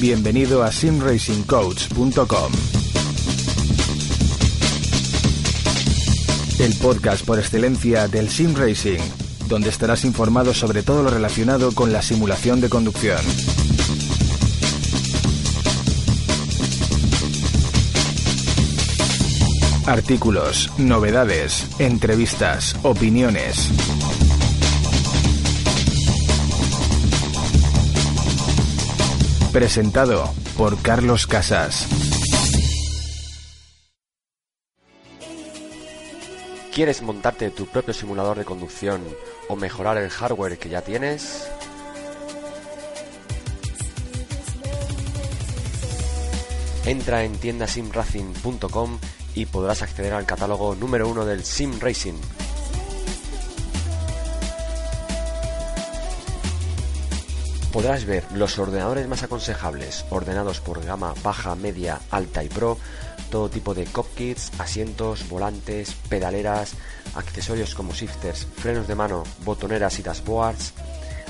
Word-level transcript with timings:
Bienvenido 0.00 0.62
a 0.62 0.72
simracingcoach.com. 0.72 2.52
El 6.58 6.74
podcast 6.74 7.24
por 7.24 7.38
excelencia 7.38 8.08
del 8.08 8.28
sim 8.28 8.54
racing, 8.54 8.98
donde 9.48 9.68
estarás 9.68 10.04
informado 10.04 10.54
sobre 10.54 10.82
todo 10.82 11.02
lo 11.02 11.10
relacionado 11.10 11.72
con 11.72 11.92
la 11.92 12.02
simulación 12.02 12.60
de 12.60 12.68
conducción. 12.68 13.20
Artículos, 19.88 20.70
novedades, 20.76 21.66
entrevistas, 21.80 22.76
opiniones. 22.82 23.70
Presentado 29.50 30.30
por 30.58 30.82
Carlos 30.82 31.26
Casas. 31.26 31.88
¿Quieres 36.74 37.00
montarte 37.00 37.50
tu 37.50 37.64
propio 37.64 37.94
simulador 37.94 38.36
de 38.36 38.44
conducción 38.44 39.00
o 39.48 39.56
mejorar 39.56 39.96
el 39.96 40.10
hardware 40.10 40.58
que 40.58 40.68
ya 40.68 40.82
tienes? 40.82 41.48
Entra 46.84 47.24
en 47.24 47.32
tiendasimracing.com 47.38 48.98
y 49.38 49.46
podrás 49.46 49.82
acceder 49.82 50.14
al 50.14 50.26
catálogo 50.26 50.74
número 50.74 51.08
uno 51.08 51.24
del 51.24 51.44
Sim 51.44 51.78
Racing. 51.78 52.14
Podrás 57.72 58.04
ver 58.04 58.24
los 58.34 58.58
ordenadores 58.58 59.06
más 59.06 59.22
aconsejables, 59.22 60.04
ordenados 60.10 60.58
por 60.58 60.84
gama 60.84 61.14
baja, 61.22 61.54
media, 61.54 62.00
alta 62.10 62.42
y 62.42 62.48
pro, 62.48 62.78
todo 63.30 63.48
tipo 63.48 63.74
de 63.74 63.84
cockpits, 63.84 64.50
asientos, 64.58 65.28
volantes, 65.28 65.94
pedaleras, 66.08 66.72
accesorios 67.14 67.76
como 67.76 67.92
shifters, 67.92 68.44
frenos 68.56 68.88
de 68.88 68.96
mano, 68.96 69.22
botoneras 69.44 70.00
y 70.00 70.02
dashboards, 70.02 70.72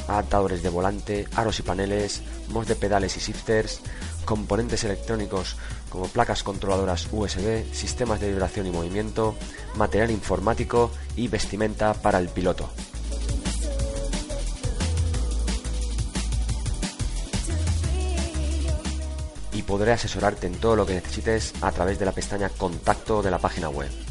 adaptadores 0.08 0.62
de 0.62 0.70
volante, 0.70 1.28
aros 1.34 1.58
y 1.58 1.62
paneles, 1.62 2.22
mods 2.48 2.68
de 2.68 2.76
pedales 2.76 3.18
y 3.18 3.20
shifters, 3.20 3.80
componentes 4.28 4.84
electrónicos 4.84 5.56
como 5.88 6.06
placas 6.06 6.42
controladoras 6.42 7.08
USB, 7.10 7.64
sistemas 7.72 8.20
de 8.20 8.28
vibración 8.28 8.66
y 8.66 8.70
movimiento, 8.70 9.34
material 9.74 10.10
informático 10.10 10.90
y 11.16 11.28
vestimenta 11.28 11.94
para 11.94 12.18
el 12.18 12.28
piloto. 12.28 12.68
y 19.54 19.62
podré 19.62 19.90
asesorarte 19.90 20.46
en 20.46 20.54
todo 20.60 20.76
lo 20.76 20.86
que 20.86 20.94
necesites 20.94 21.52
a 21.62 21.72
través 21.72 21.98
de 21.98 22.04
la 22.04 22.12
pestaña 22.12 22.48
Contacto 22.48 23.22
de 23.22 23.32
la 23.32 23.38
página 23.38 23.68
web. 23.68 24.07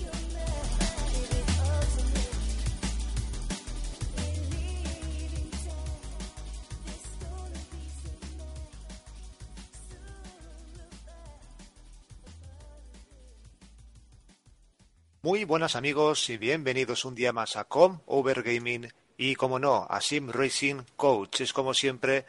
Buenas 15.47 15.77
amigos 15.77 16.29
y 16.29 16.37
bienvenidos 16.37 17.05
un 17.05 17.15
día 17.15 17.31
más 17.31 17.55
a 17.55 17.63
Com 17.63 18.01
Over 18.07 18.43
Gaming 18.43 18.89
y 19.17 19.35
como 19.35 19.59
no 19.59 19.87
a 19.89 20.01
Sim 20.01 20.29
Racing 20.29 20.81
Coach. 20.97 21.39
Es 21.39 21.53
como 21.53 21.73
siempre, 21.73 22.25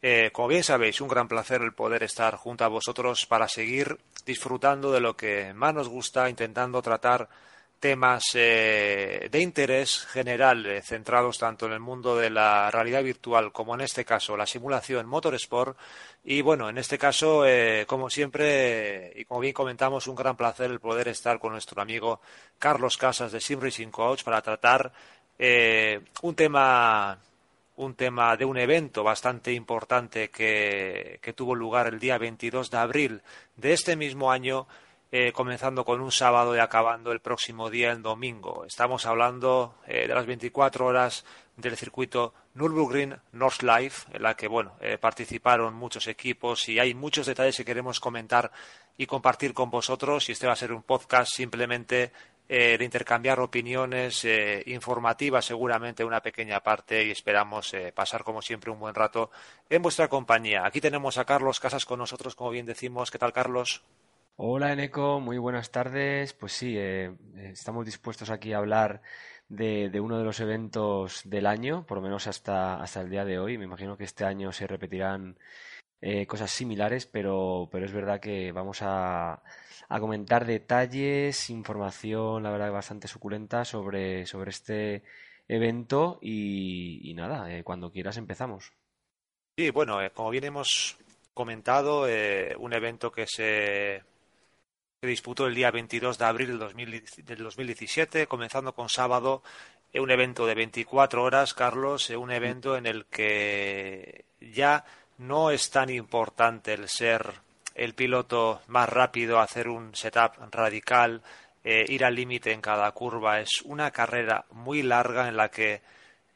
eh, 0.00 0.30
como 0.32 0.48
bien 0.48 0.64
sabéis, 0.64 1.02
un 1.02 1.08
gran 1.08 1.28
placer 1.28 1.60
el 1.60 1.74
poder 1.74 2.02
estar 2.02 2.34
junto 2.36 2.64
a 2.64 2.68
vosotros 2.68 3.26
para 3.26 3.46
seguir 3.46 3.98
disfrutando 4.24 4.90
de 4.90 5.00
lo 5.00 5.14
que 5.14 5.52
más 5.52 5.74
nos 5.74 5.90
gusta, 5.90 6.30
intentando 6.30 6.80
tratar 6.80 7.28
temas 7.82 8.22
eh, 8.34 9.28
de 9.28 9.40
interés 9.40 10.06
general 10.06 10.64
eh, 10.66 10.82
centrados 10.82 11.36
tanto 11.36 11.66
en 11.66 11.72
el 11.72 11.80
mundo 11.80 12.16
de 12.16 12.30
la 12.30 12.70
realidad 12.70 13.02
virtual 13.02 13.50
como 13.50 13.74
en 13.74 13.80
este 13.80 14.04
caso 14.04 14.36
la 14.36 14.46
simulación 14.46 15.08
motorsport. 15.08 15.76
Y 16.22 16.42
bueno 16.42 16.70
en 16.70 16.78
este 16.78 16.96
caso 16.96 17.44
eh, 17.44 17.84
como 17.88 18.08
siempre 18.08 19.12
y 19.16 19.24
como 19.24 19.40
bien 19.40 19.52
comentamos 19.52 20.06
un 20.06 20.14
gran 20.14 20.36
placer 20.36 20.70
el 20.70 20.78
poder 20.78 21.08
estar 21.08 21.40
con 21.40 21.50
nuestro 21.50 21.82
amigo 21.82 22.20
Carlos 22.56 22.96
Casas 22.96 23.32
de 23.32 23.40
Sim 23.40 23.60
Racing 23.60 23.88
Coach 23.88 24.22
para 24.22 24.40
tratar 24.42 24.92
un 26.22 26.34
tema 26.36 27.18
un 27.74 27.94
tema 27.96 28.36
de 28.36 28.44
un 28.44 28.58
evento 28.58 29.02
bastante 29.02 29.52
importante 29.52 30.30
que 30.30 31.34
tuvo 31.34 31.56
lugar 31.56 31.88
el 31.88 31.98
día 31.98 32.16
22 32.16 32.70
de 32.70 32.78
abril 32.78 33.22
de 33.56 33.72
este 33.72 33.96
mismo 33.96 34.30
año 34.30 34.68
eh, 35.14 35.30
comenzando 35.30 35.84
con 35.84 36.00
un 36.00 36.10
sábado 36.10 36.56
y 36.56 36.58
acabando 36.58 37.12
el 37.12 37.20
próximo 37.20 37.68
día, 37.68 37.92
el 37.92 38.00
domingo. 38.00 38.64
Estamos 38.64 39.04
hablando 39.04 39.74
eh, 39.86 40.08
de 40.08 40.14
las 40.14 40.24
24 40.24 40.86
horas 40.86 41.26
del 41.54 41.76
circuito 41.76 42.32
Nürburgring 42.54 43.14
Nordschleife, 43.32 44.16
en 44.16 44.22
la 44.22 44.34
que 44.34 44.48
bueno, 44.48 44.72
eh, 44.80 44.96
participaron 44.96 45.74
muchos 45.74 46.06
equipos 46.06 46.66
y 46.70 46.78
hay 46.78 46.94
muchos 46.94 47.26
detalles 47.26 47.58
que 47.58 47.64
queremos 47.66 48.00
comentar 48.00 48.50
y 48.96 49.04
compartir 49.04 49.52
con 49.52 49.68
vosotros. 49.68 50.30
Y 50.30 50.32
este 50.32 50.46
va 50.46 50.54
a 50.54 50.56
ser 50.56 50.72
un 50.72 50.82
podcast 50.82 51.30
simplemente 51.34 52.10
de 52.48 52.84
intercambiar 52.84 53.40
opiniones 53.40 54.26
eh, 54.26 54.62
informativas, 54.66 55.46
seguramente 55.46 56.04
una 56.04 56.20
pequeña 56.20 56.60
parte, 56.60 57.02
y 57.02 57.10
esperamos 57.10 57.74
pasar 57.94 58.24
como 58.24 58.42
siempre 58.42 58.70
un 58.70 58.78
buen 58.78 58.94
rato 58.94 59.30
en 59.70 59.80
vuestra 59.80 60.08
compañía. 60.08 60.66
Aquí 60.66 60.78
tenemos 60.78 61.16
a 61.16 61.24
Carlos 61.24 61.60
Casas 61.60 61.86
con 61.86 61.98
nosotros, 61.98 62.34
como 62.34 62.50
bien 62.50 62.66
decimos. 62.66 63.10
¿Qué 63.10 63.18
tal, 63.18 63.32
Carlos? 63.32 63.82
Hola 64.36 64.72
Eneco, 64.72 65.20
muy 65.20 65.38
buenas 65.38 65.70
tardes. 65.70 66.32
Pues 66.32 66.52
sí, 66.52 66.74
eh, 66.76 67.14
estamos 67.52 67.84
dispuestos 67.84 68.30
aquí 68.30 68.52
a 68.52 68.58
hablar 68.58 69.02
de, 69.48 70.00
uno 70.00 70.18
de 70.18 70.24
los 70.24 70.40
eventos 70.40 71.20
del 71.24 71.46
año, 71.46 71.84
por 71.86 71.98
lo 71.98 72.02
menos 72.02 72.26
hasta, 72.26 72.82
hasta 72.82 73.02
el 73.02 73.10
día 73.10 73.24
de 73.24 73.38
hoy. 73.38 73.58
Me 73.58 73.64
imagino 73.64 73.96
que 73.96 74.04
este 74.04 74.24
año 74.24 74.52
se 74.52 74.66
repetirán 74.66 75.36
eh, 76.00 76.26
cosas 76.26 76.50
similares, 76.50 77.06
pero, 77.06 77.68
pero 77.70 77.84
es 77.84 77.92
verdad 77.92 78.18
que 78.18 78.50
vamos 78.50 78.78
a, 78.82 79.42
comentar 80.00 80.46
detalles, 80.46 81.50
información, 81.50 82.42
la 82.42 82.50
verdad, 82.50 82.72
bastante 82.72 83.06
suculenta 83.06 83.64
sobre, 83.64 84.26
sobre 84.26 84.50
este 84.50 85.04
evento 85.46 86.18
y, 86.22 87.12
nada, 87.14 87.54
eh, 87.54 87.62
cuando 87.62 87.92
quieras 87.92 88.16
empezamos. 88.16 88.72
Sí, 89.56 89.70
bueno, 89.70 90.02
eh, 90.02 90.10
como 90.10 90.30
bien 90.30 90.44
hemos 90.44 90.98
comentado, 91.34 92.08
un 92.58 92.72
evento 92.72 93.12
que 93.12 93.26
se 93.26 94.02
se 95.02 95.08
disputó 95.08 95.48
el 95.48 95.56
día 95.56 95.72
22 95.72 96.16
de 96.16 96.24
abril 96.24 96.60
del 97.24 97.38
2017, 97.42 98.28
comenzando 98.28 98.72
con 98.72 98.88
sábado, 98.88 99.42
eh, 99.92 99.98
un 99.98 100.12
evento 100.12 100.46
de 100.46 100.54
24 100.54 101.24
horas, 101.24 101.54
Carlos, 101.54 102.08
eh, 102.08 102.16
un 102.16 102.30
evento 102.30 102.76
en 102.76 102.86
el 102.86 103.06
que 103.06 104.26
ya 104.40 104.84
no 105.18 105.50
es 105.50 105.70
tan 105.70 105.90
importante 105.90 106.74
el 106.74 106.88
ser 106.88 107.32
el 107.74 107.94
piloto 107.94 108.62
más 108.68 108.88
rápido, 108.88 109.40
hacer 109.40 109.66
un 109.66 109.92
setup 109.92 110.34
radical, 110.52 111.20
eh, 111.64 111.84
ir 111.88 112.04
al 112.04 112.14
límite 112.14 112.52
en 112.52 112.60
cada 112.60 112.88
curva. 112.92 113.40
Es 113.40 113.60
una 113.64 113.90
carrera 113.90 114.44
muy 114.52 114.84
larga 114.84 115.26
en 115.26 115.36
la 115.36 115.50
que, 115.50 115.82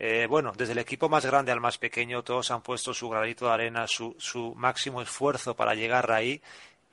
eh, 0.01 0.27
bueno, 0.29 0.53
desde 0.57 0.73
el 0.73 0.79
equipo 0.79 1.09
más 1.09 1.25
grande 1.25 1.53
al 1.53 1.61
más 1.61 1.79
pequeño, 1.79 2.25
todos 2.25 2.51
han 2.51 2.63
puesto 2.63 2.93
su 2.93 3.09
granito 3.09 3.47
de 3.47 3.53
arena, 3.53 3.87
su, 3.87 4.17
su 4.19 4.57
máximo 4.57 5.03
esfuerzo 5.03 5.55
para 5.55 5.77
llegar 5.77 6.11
ahí 6.11 6.43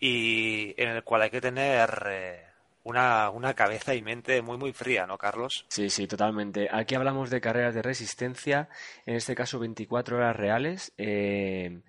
y 0.06 0.74
en 0.76 0.90
el 0.90 1.04
cual 1.06 1.22
hay 1.22 1.30
que 1.30 1.40
tener 1.40 2.08
eh, 2.10 2.44
una, 2.84 3.30
una 3.30 3.54
cabeza 3.54 3.96
y 3.96 4.02
mente 4.02 4.42
muy, 4.42 4.58
muy 4.58 4.74
fría, 4.74 5.08
¿no, 5.08 5.18
Carlos? 5.18 5.66
Sí, 5.70 5.90
sí, 5.90 6.08
totalmente. 6.08 6.68
Aquí 6.70 6.96
hablamos 6.96 7.30
de 7.30 7.40
carreras 7.40 7.74
de 7.74 7.82
resistencia, 7.82 8.68
en 9.06 9.16
este 9.16 9.34
caso 9.34 9.60
24 9.60 10.18
horas 10.18 10.36
reales. 10.36 10.92
Eh, 10.98 11.80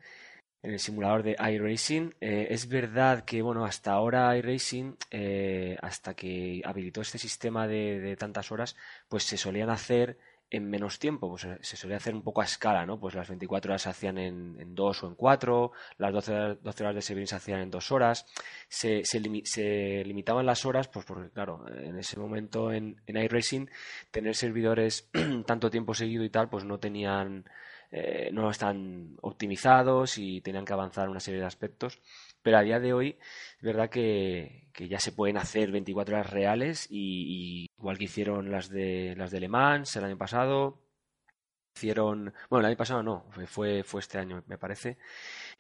en 0.63 0.71
el 0.71 0.79
simulador 0.79 1.25
de 1.25 1.37
iRacing. 1.39 2.15
Eh, 2.21 2.47
es 2.51 2.69
verdad 2.69 3.25
que, 3.25 3.43
bueno, 3.43 3.67
hasta 3.67 3.93
ahora 3.93 4.35
iRacing, 4.37 4.97
eh, 5.11 5.77
hasta 5.83 6.15
que 6.15 6.63
habilitó 6.65 7.03
este 7.03 7.19
sistema 7.19 7.67
de, 7.67 8.01
de, 8.01 8.17
tantas 8.17 8.51
horas, 8.51 8.75
pues 9.09 9.25
se 9.25 9.37
solían 9.37 9.69
hacer 9.69 10.17
en 10.51 10.69
menos 10.71 10.99
tiempo, 10.99 11.29
pues 11.29 11.45
eh, 11.45 11.59
se 11.63 11.77
solía 11.77 11.97
hacer 11.97 12.15
un 12.15 12.23
poco 12.23 12.41
a 12.41 12.45
escala, 12.45 12.87
¿no? 12.87 12.99
Pues 12.99 13.15
las 13.15 13.29
24 13.29 13.73
horas 13.73 13.83
se 13.83 13.89
hacían 13.89 14.19
en, 14.19 14.57
en 14.61 14.75
dos 14.75 15.03
o 15.03 15.09
en 15.09 15.15
cuatro, 15.15 15.73
las 15.99 16.13
12, 16.13 16.59
12 16.63 16.85
horas 16.85 16.95
de 16.95 17.03
Sebring 17.03 17.27
se 17.27 17.37
hacían 17.37 17.61
en 17.61 17.71
dos 17.71 17.91
horas, 17.91 18.27
se, 18.69 19.05
se, 19.05 19.21
se, 19.45 20.05
limitaban 20.05 20.47
las 20.47 20.65
horas, 20.65 20.89
pues 20.89 21.05
porque, 21.05 21.31
claro, 21.31 21.65
en 21.69 21.99
ese 21.99 22.19
momento 22.19 22.73
en, 22.73 23.01
en 23.07 23.17
iRacing, 23.17 23.71
tener 24.11 24.35
servidores 24.37 25.09
tanto 25.47 25.71
tiempo 25.71 25.95
seguido 25.95 26.25
y 26.25 26.31
tal, 26.31 26.49
pues 26.49 26.65
no 26.65 26.79
tenían, 26.79 27.45
eh, 27.91 28.31
no 28.33 28.51
están 28.51 29.17
optimizados 29.23 30.19
y 30.19 30.41
tenían 30.41 30.65
que 30.65 30.73
avanzar 30.73 31.09
una 31.09 31.21
serie 31.21 31.41
de 31.41 31.47
aspectos. 31.47 32.01
Pero 32.45 32.59
a 32.59 32.63
día 32.63 32.79
de 32.79 32.93
hoy 32.93 33.19
es 33.57 33.63
verdad 33.63 33.89
que, 33.89 34.69
que 34.75 34.87
ya 34.87 35.01
se 35.01 35.13
pueden 35.13 35.39
hacer 35.39 35.73
24 35.73 36.15
horas 36.15 36.31
reales 36.31 36.87
y, 36.91 37.67
igual 37.79 37.97
que 37.97 38.05
hicieron 38.05 38.51
las 38.51 38.69
de 38.69 39.15
las 39.17 39.31
de 39.31 39.41
Le 39.41 39.49
Mans 39.49 39.97
el 39.97 40.05
año 40.05 40.19
pasado, 40.19 40.83
hicieron, 41.75 42.35
bueno, 42.51 42.61
el 42.61 42.67
año 42.67 42.77
pasado 42.77 43.03
no, 43.03 43.25
fue, 43.47 43.83
fue 43.83 44.01
este 44.01 44.19
año 44.19 44.45
me 44.47 44.59
parece, 44.59 44.99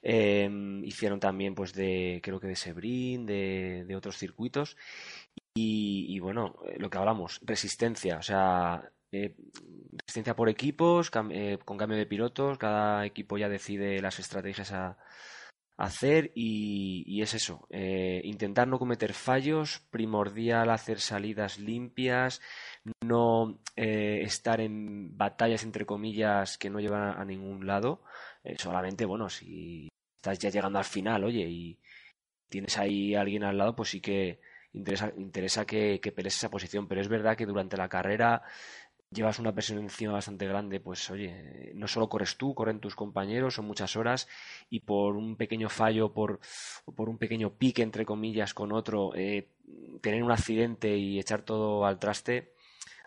eh, 0.03 0.51
hicieron 0.85 1.21
también 1.21 1.55
pues 1.55 1.73
de, 1.73 2.21
creo 2.23 2.39
que 2.39 2.49
de 2.49 2.57
Sebring, 2.57 3.25
de, 3.25 3.85
de 3.87 3.97
otros 3.97 4.19
circuitos 4.19 4.77
y, 5.57 6.19
bueno, 6.19 6.57
lo 6.79 6.91
que 6.91 6.99
hablamos, 6.99 7.41
resistencia, 7.45 8.19
o 8.19 8.23
sea, 8.23 8.91
eh, 9.13 9.37
resistencia 9.93 10.35
por 10.35 10.49
equipos, 10.49 11.11
cam 11.11 11.31
eh, 11.31 11.59
con 11.65 11.79
cambio 11.79 11.97
de 11.97 12.07
pilotos, 12.07 12.59
cada 12.59 13.07
equipo 13.07 13.39
ya 13.39 13.49
decide 13.49 14.03
las 14.03 14.19
estrategias 14.19 14.73
a 14.73 14.99
hacer 15.76 16.31
y, 16.35 17.21
es 17.21 17.35
eso, 17.35 17.67
eh, 17.71 18.21
intentar 18.25 18.69
no 18.69 18.79
cometer 18.79 19.12
fallos, 19.12 19.81
primordial 19.91 20.71
hacer 20.71 21.00
salidas 21.00 21.59
limpias, 21.59 22.41
no 23.03 23.59
eh, 23.76 24.21
estar 24.23 24.61
en 24.61 25.17
batallas 25.17 25.65
entre 25.65 25.87
comillas 25.87 26.59
que 26.59 26.71
no 26.71 26.81
llevan 26.81 27.21
a 27.21 27.25
ningún 27.25 27.67
lado, 27.67 28.03
eh, 28.44 28.56
solamente, 28.59 29.05
bueno, 29.05 29.29
si 29.29 29.88
estás 30.17 30.38
ya 30.38 30.50
llegando 30.50 30.79
al 30.79 30.85
final, 30.85 31.25
oye, 31.25 31.47
y 31.49 31.79
tienes 32.49 32.79
ahí 32.79 33.15
a 33.15 33.23
alguien 33.23 33.44
al 33.44 33.59
lado, 33.59 33.75
pues 33.75 33.91
sí 33.91 34.00
que 34.00 34.41
interesa, 34.73 35.12
interesa 35.17 35.65
que, 35.67 36.00
que 36.00 36.12
pelees 36.12 36.37
esa 36.37 36.50
posición, 36.50 36.87
pero 36.87 37.00
es 37.00 37.09
verdad 37.09 37.37
que 37.37 37.47
durante 37.47 37.76
la 37.76 37.88
carrera 37.88 38.43
llevas 39.14 39.38
una 39.38 39.52
presión 39.52 39.78
encima 39.78 40.12
bastante 40.12 40.46
grande, 40.46 40.81
pues 40.81 41.08
oye, 41.11 41.72
no 41.75 41.88
solo 41.88 42.08
corres 42.08 42.37
tú, 42.37 42.55
corren 42.55 42.81
tus 42.81 42.94
compañeros, 42.94 43.55
son 43.55 43.66
muchas 43.66 43.96
horas 43.96 44.28
y 44.69 44.81
por 44.81 45.16
un 45.16 45.37
pequeño 45.37 45.69
fallo, 45.69 46.12
por, 46.12 46.40
por 46.96 47.08
un 47.08 47.19
pequeño 47.19 47.55
pique 47.55 47.82
entre 47.82 48.05
comillas 48.05 48.52
con 48.52 48.72
otro, 48.72 49.12
eh, 49.14 49.49
tener 50.02 50.22
un 50.22 50.32
accidente 50.32 50.96
y 50.96 51.19
echar 51.19 51.43
todo 51.43 51.87
al 51.87 51.99
traste, 51.99 52.52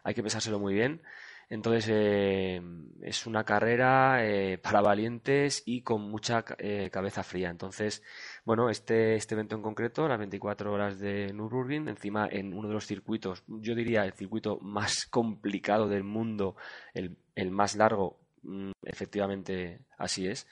hay 0.03 0.13
que 0.13 0.23
pensárselo 0.23 0.59
muy 0.59 0.73
bien. 0.73 1.01
Entonces 1.49 1.87
eh, 1.89 2.61
es 3.01 3.25
una 3.25 3.45
carrera 3.45 4.25
eh, 4.25 4.57
para 4.57 4.81
valientes 4.81 5.63
y 5.65 5.81
con 5.81 6.01
mucha 6.01 6.43
eh, 6.57 6.89
cabeza 6.91 7.23
fría. 7.23 7.49
Entonces, 7.49 8.03
bueno, 8.43 8.69
este, 8.69 9.15
este 9.15 9.35
evento 9.35 9.55
en 9.55 9.61
concreto, 9.61 10.07
las 10.07 10.19
24 10.19 10.73
horas 10.73 10.99
de 10.99 11.31
Nürburgring, 11.33 11.87
encima 11.87 12.27
en 12.29 12.53
uno 12.53 12.67
de 12.67 12.73
los 12.73 12.85
circuitos, 12.85 13.43
yo 13.47 13.75
diría 13.75 14.03
el 14.03 14.13
circuito 14.13 14.59
más 14.59 15.05
complicado 15.05 15.87
del 15.87 16.03
mundo, 16.03 16.57
el, 16.93 17.17
el 17.35 17.51
más 17.51 17.75
largo, 17.77 18.19
mm, 18.43 18.71
efectivamente 18.83 19.85
así 19.97 20.27
es. 20.27 20.47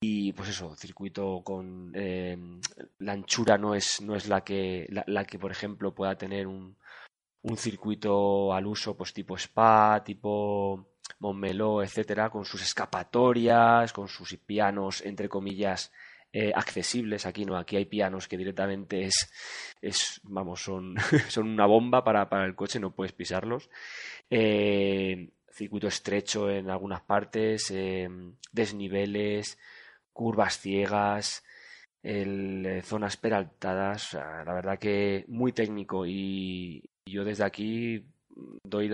Y 0.00 0.32
pues 0.34 0.50
eso, 0.50 0.76
circuito 0.76 1.42
con 1.42 1.90
la 1.92 3.12
anchura 3.12 3.56
no 3.56 3.74
es, 3.74 4.02
no 4.02 4.14
es 4.14 4.28
la 4.28 4.44
que, 4.44 4.86
la 4.90 5.24
que, 5.24 5.38
por 5.38 5.50
ejemplo, 5.50 5.94
pueda 5.94 6.16
tener 6.16 6.46
un, 6.46 6.76
un 7.48 7.56
circuito 7.56 8.52
al 8.52 8.66
uso, 8.66 8.96
pues 8.96 9.12
tipo 9.12 9.36
Spa, 9.36 10.02
tipo 10.04 10.88
Montmeló, 11.20 11.82
etcétera, 11.82 12.28
con 12.28 12.44
sus 12.44 12.62
escapatorias, 12.62 13.92
con 13.92 14.08
sus 14.08 14.36
pianos, 14.38 15.00
entre 15.02 15.28
comillas, 15.28 15.92
eh, 16.32 16.52
accesibles. 16.54 17.24
Aquí 17.24 17.44
no, 17.44 17.56
aquí 17.56 17.76
hay 17.76 17.84
pianos 17.84 18.26
que 18.26 18.36
directamente 18.36 19.04
es, 19.04 19.32
es 19.80 20.20
vamos, 20.24 20.60
son, 20.62 20.96
son 21.28 21.48
una 21.48 21.66
bomba 21.66 22.02
para, 22.02 22.28
para, 22.28 22.46
el 22.46 22.56
coche, 22.56 22.80
no 22.80 22.94
puedes 22.94 23.12
pisarlos. 23.12 23.70
Eh, 24.28 25.30
circuito 25.48 25.86
estrecho 25.86 26.50
en 26.50 26.68
algunas 26.68 27.02
partes, 27.02 27.70
eh, 27.70 28.08
desniveles, 28.50 29.56
curvas 30.12 30.58
ciegas, 30.58 31.44
zonas 32.82 33.16
peraltadas, 33.16 34.14
la 34.14 34.54
verdad 34.54 34.78
que 34.78 35.24
muy 35.28 35.52
técnico 35.52 36.06
y, 36.06 36.88
yo 37.06 37.24
desde 37.24 37.44
aquí 37.44 38.04
doy 38.64 38.90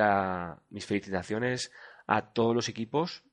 mis 0.70 0.87
felicitaciones 0.87 1.73
a 2.06 2.32
todos 2.32 2.55
los 2.55 2.69
equipos, 2.69 3.25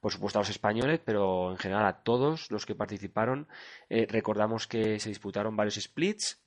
por 0.00 0.12
supuesto 0.12 0.38
a 0.38 0.42
los 0.42 0.50
españoles, 0.50 1.00
pero 1.04 1.52
en 1.52 1.56
general 1.56 1.86
a 1.86 2.02
todos 2.02 2.50
los 2.50 2.66
que 2.66 2.74
participaron. 2.74 3.48
Eh, 3.88 4.06
recordamos 4.08 4.66
que 4.66 4.98
se 5.00 5.08
disputaron 5.08 5.56
varios 5.56 5.76
splits. 5.76 6.42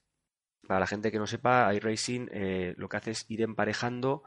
Para 0.68 0.82
la 0.82 0.88
gente 0.88 1.12
que 1.12 1.18
no 1.18 1.28
sepa, 1.28 1.74
iRacing 1.74 2.30
eh, 2.32 2.74
lo 2.78 2.90
que 2.90 2.98
hace 2.98 3.12
es 3.12 3.26
ir 3.30 3.42
emparejando 3.42 4.24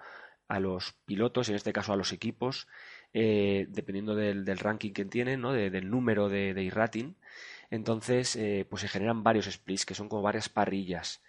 a 0.48 0.58
los 0.58 0.94
pilotos, 1.04 1.48
en 1.48 1.54
este 1.54 1.72
caso 1.72 1.92
a 1.92 1.96
los 1.96 2.12
equipos, 2.12 2.66
eh, 3.12 3.66
dependiendo 3.68 4.16
del, 4.16 4.44
ranking 4.58 4.92
que 4.92 5.04
tienen, 5.04 5.40
¿no? 5.42 5.52
de, 5.52 5.70
del 5.70 5.90
número 5.90 6.28
de, 6.28 6.54
de 6.54 6.70
rating. 6.70 7.14
Entonces, 7.70 8.34
eh, 8.34 8.66
pues 8.68 8.82
se 8.82 8.88
generan 8.88 9.22
varios 9.22 9.46
splits, 9.46 9.86
que 9.86 9.94
son 9.94 10.08
como 10.08 10.22
varias 10.22 10.48
parrillas. 10.48 11.22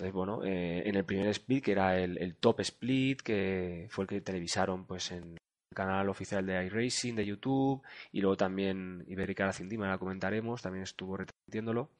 Entonces, 0.00 0.14
bueno, 0.14 0.42
eh, 0.44 0.82
en 0.86 0.94
el 0.94 1.04
primer 1.04 1.26
split, 1.28 1.62
que 1.62 1.72
era 1.72 1.98
el, 1.98 2.34
top 2.36 2.60
split, 2.60 3.20
que 3.20 3.86
fue 3.90 4.04
el 4.04 4.08
que 4.08 4.22
televisaron 4.22 4.86
pues 4.86 5.12
en 5.12 5.32
el 5.32 5.38
canal 5.74 6.08
oficial 6.08 6.46
de 6.46 6.64
iRacing 6.64 7.14
de 7.16 7.26
YouTube, 7.26 7.82
y 8.10 8.22
luego 8.22 8.34
también 8.34 9.04
Iberica 9.08 9.44
la 9.44 9.52
Cindima, 9.52 9.88
la 9.88 9.98
comentaremos, 9.98 10.62
también 10.62 10.84
estuvo 10.84 11.18
retransmitiéndolo. 11.18 11.90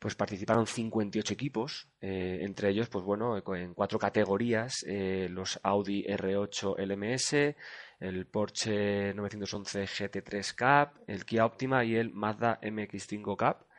Pues 0.00 0.16
participaron 0.16 0.66
58 0.66 1.32
equipos, 1.32 1.86
eh, 2.00 2.38
entre 2.40 2.70
ellos, 2.70 2.88
pues 2.88 3.04
bueno, 3.04 3.40
en 3.54 3.74
cuatro 3.74 4.00
categorías, 4.00 4.84
eh, 4.88 5.28
los 5.30 5.60
Audi 5.62 6.02
R8 6.08 6.80
LMS, 6.80 7.54
el 8.00 8.26
Porsche 8.26 9.14
911 9.14 9.84
GT3 9.84 10.54
Cup, 10.56 11.04
el 11.06 11.24
Kia 11.24 11.46
Optima 11.46 11.84
y 11.84 11.94
el 11.94 12.10
Mazda 12.10 12.58
MX5 12.60 13.36
Cup. 13.36 13.69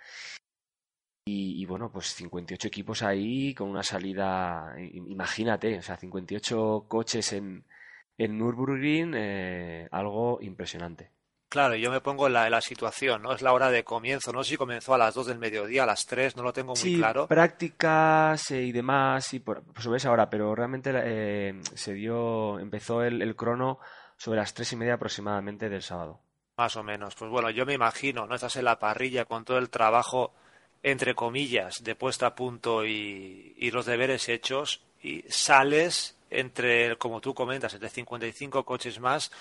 Y, 1.25 1.61
y, 1.61 1.65
bueno, 1.65 1.91
pues 1.91 2.15
58 2.15 2.67
equipos 2.67 3.03
ahí 3.03 3.53
con 3.53 3.69
una 3.69 3.83
salida, 3.83 4.73
imagínate, 4.77 5.77
o 5.77 5.81
sea, 5.81 5.95
58 5.95 6.85
coches 6.87 7.33
en, 7.33 7.63
en 8.17 8.37
Nürburgring, 8.37 9.13
eh, 9.15 9.87
algo 9.91 10.39
impresionante. 10.41 11.11
Claro, 11.47 11.75
yo 11.75 11.91
me 11.91 11.99
pongo 11.99 12.27
en 12.27 12.33
la, 12.33 12.45
en 12.45 12.51
la, 12.51 12.61
situación, 12.61 13.21
¿no? 13.23 13.33
Es 13.33 13.41
la 13.41 13.51
hora 13.51 13.69
de 13.69 13.83
comienzo, 13.83 14.31
no 14.31 14.41
sé 14.41 14.51
si 14.51 14.57
comenzó 14.57 14.93
a 14.93 14.97
las 14.97 15.13
2 15.13 15.27
del 15.27 15.37
mediodía, 15.37 15.83
a 15.83 15.85
las 15.85 16.05
3, 16.05 16.37
no 16.37 16.43
lo 16.43 16.53
tengo 16.53 16.69
muy 16.69 16.77
sí, 16.77 16.95
claro. 16.95 17.27
prácticas 17.27 18.51
eh, 18.51 18.61
y 18.61 18.71
demás, 18.71 19.33
y 19.33 19.39
por, 19.41 19.61
por 19.61 19.83
sobre 19.83 19.97
esa 19.97 20.11
hora, 20.11 20.29
pero 20.29 20.55
realmente 20.55 20.91
eh, 20.95 21.59
se 21.75 21.93
dio, 21.93 22.57
empezó 22.57 23.03
el, 23.03 23.21
el 23.21 23.35
crono 23.35 23.79
sobre 24.15 24.39
las 24.39 24.53
3 24.53 24.71
y 24.71 24.75
media 24.77 24.93
aproximadamente 24.93 25.67
del 25.67 25.81
sábado. 25.81 26.21
Más 26.57 26.77
o 26.77 26.83
menos, 26.83 27.15
pues 27.15 27.29
bueno, 27.29 27.49
yo 27.49 27.65
me 27.65 27.73
imagino, 27.73 28.25
¿no? 28.25 28.35
Estás 28.35 28.55
en 28.55 28.65
la 28.65 28.79
parrilla 28.79 29.25
con 29.25 29.43
todo 29.43 29.57
el 29.57 29.69
trabajo 29.69 30.33
entre 30.83 31.15
comillas, 31.15 31.83
de 31.83 31.95
puesta 31.95 32.27
a 32.27 32.35
punto 32.35 32.85
y, 32.85 33.53
y, 33.57 33.71
los 33.71 33.85
deberes 33.85 34.29
hechos, 34.29 34.81
y 35.01 35.23
sales 35.29 36.17
entre, 36.29 36.97
como 36.97 37.21
tú 37.21 37.33
comentas, 37.33 37.73
entre 37.73 37.89
55 37.89 38.63
coches 38.63 39.00
más 39.00 39.31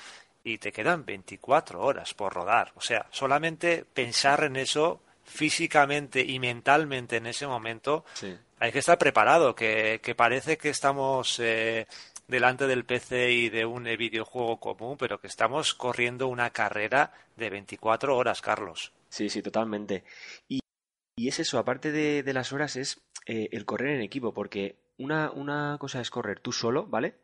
y 0.43 0.59
te 0.59 0.73
quedan 0.73 1.05
24 1.05 1.81
horas 1.81 2.15
por 2.15 2.33
rodar. 2.33 2.73
O 2.77 2.81
sea, 2.81 3.07
solamente 3.11 3.85
pensar 3.85 4.45
en 4.45 4.57
eso 4.57 5.01
físicamente 5.25 6.21
y 6.21 6.39
mentalmente 6.39 7.17
en 7.17 7.27
ese 7.27 7.47
momento, 7.47 8.05
sí. 8.15 8.37
hay 8.59 8.73
que 8.73 8.81
estar 8.81 8.99
preparado, 8.99 9.55
que, 9.55 10.01
que 10.03 10.15
parece 10.15 10.59
que 10.59 10.71
estamos 10.71 11.39
eh, 11.39 11.87
delante 12.27 12.67
del 12.67 12.85
PC 12.85 13.31
y 13.31 13.49
de 13.49 13.65
un 13.65 13.85
videojuego 13.85 14.59
común, 14.59 14.97
pero 14.99 15.21
que 15.21 15.29
estamos 15.29 15.75
corriendo 15.75 16.27
una 16.27 16.51
carrera 16.51 17.13
de 17.37 17.51
24 17.51 18.17
horas, 18.17 18.41
Carlos. 18.41 18.93
Sí, 19.09 19.29
sí, 19.29 19.43
totalmente. 19.43 20.05
Y, 20.49 20.60
y 21.21 21.29
es 21.29 21.39
eso, 21.39 21.59
aparte 21.59 21.93
de, 21.93 22.23
de 22.23 22.33
las 22.33 22.51
horas, 22.55 22.77
es 22.77 23.03
eh, 23.27 23.51
el 23.53 23.67
correr 23.67 23.95
en 23.95 24.01
equipo, 24.01 24.33
porque 24.33 24.77
una, 24.97 25.31
una, 25.31 25.77
cosa 25.79 26.01
es 26.01 26.09
correr 26.09 26.41
tú 26.41 26.51
solo, 26.51 26.87
¿vale? 26.87 27.17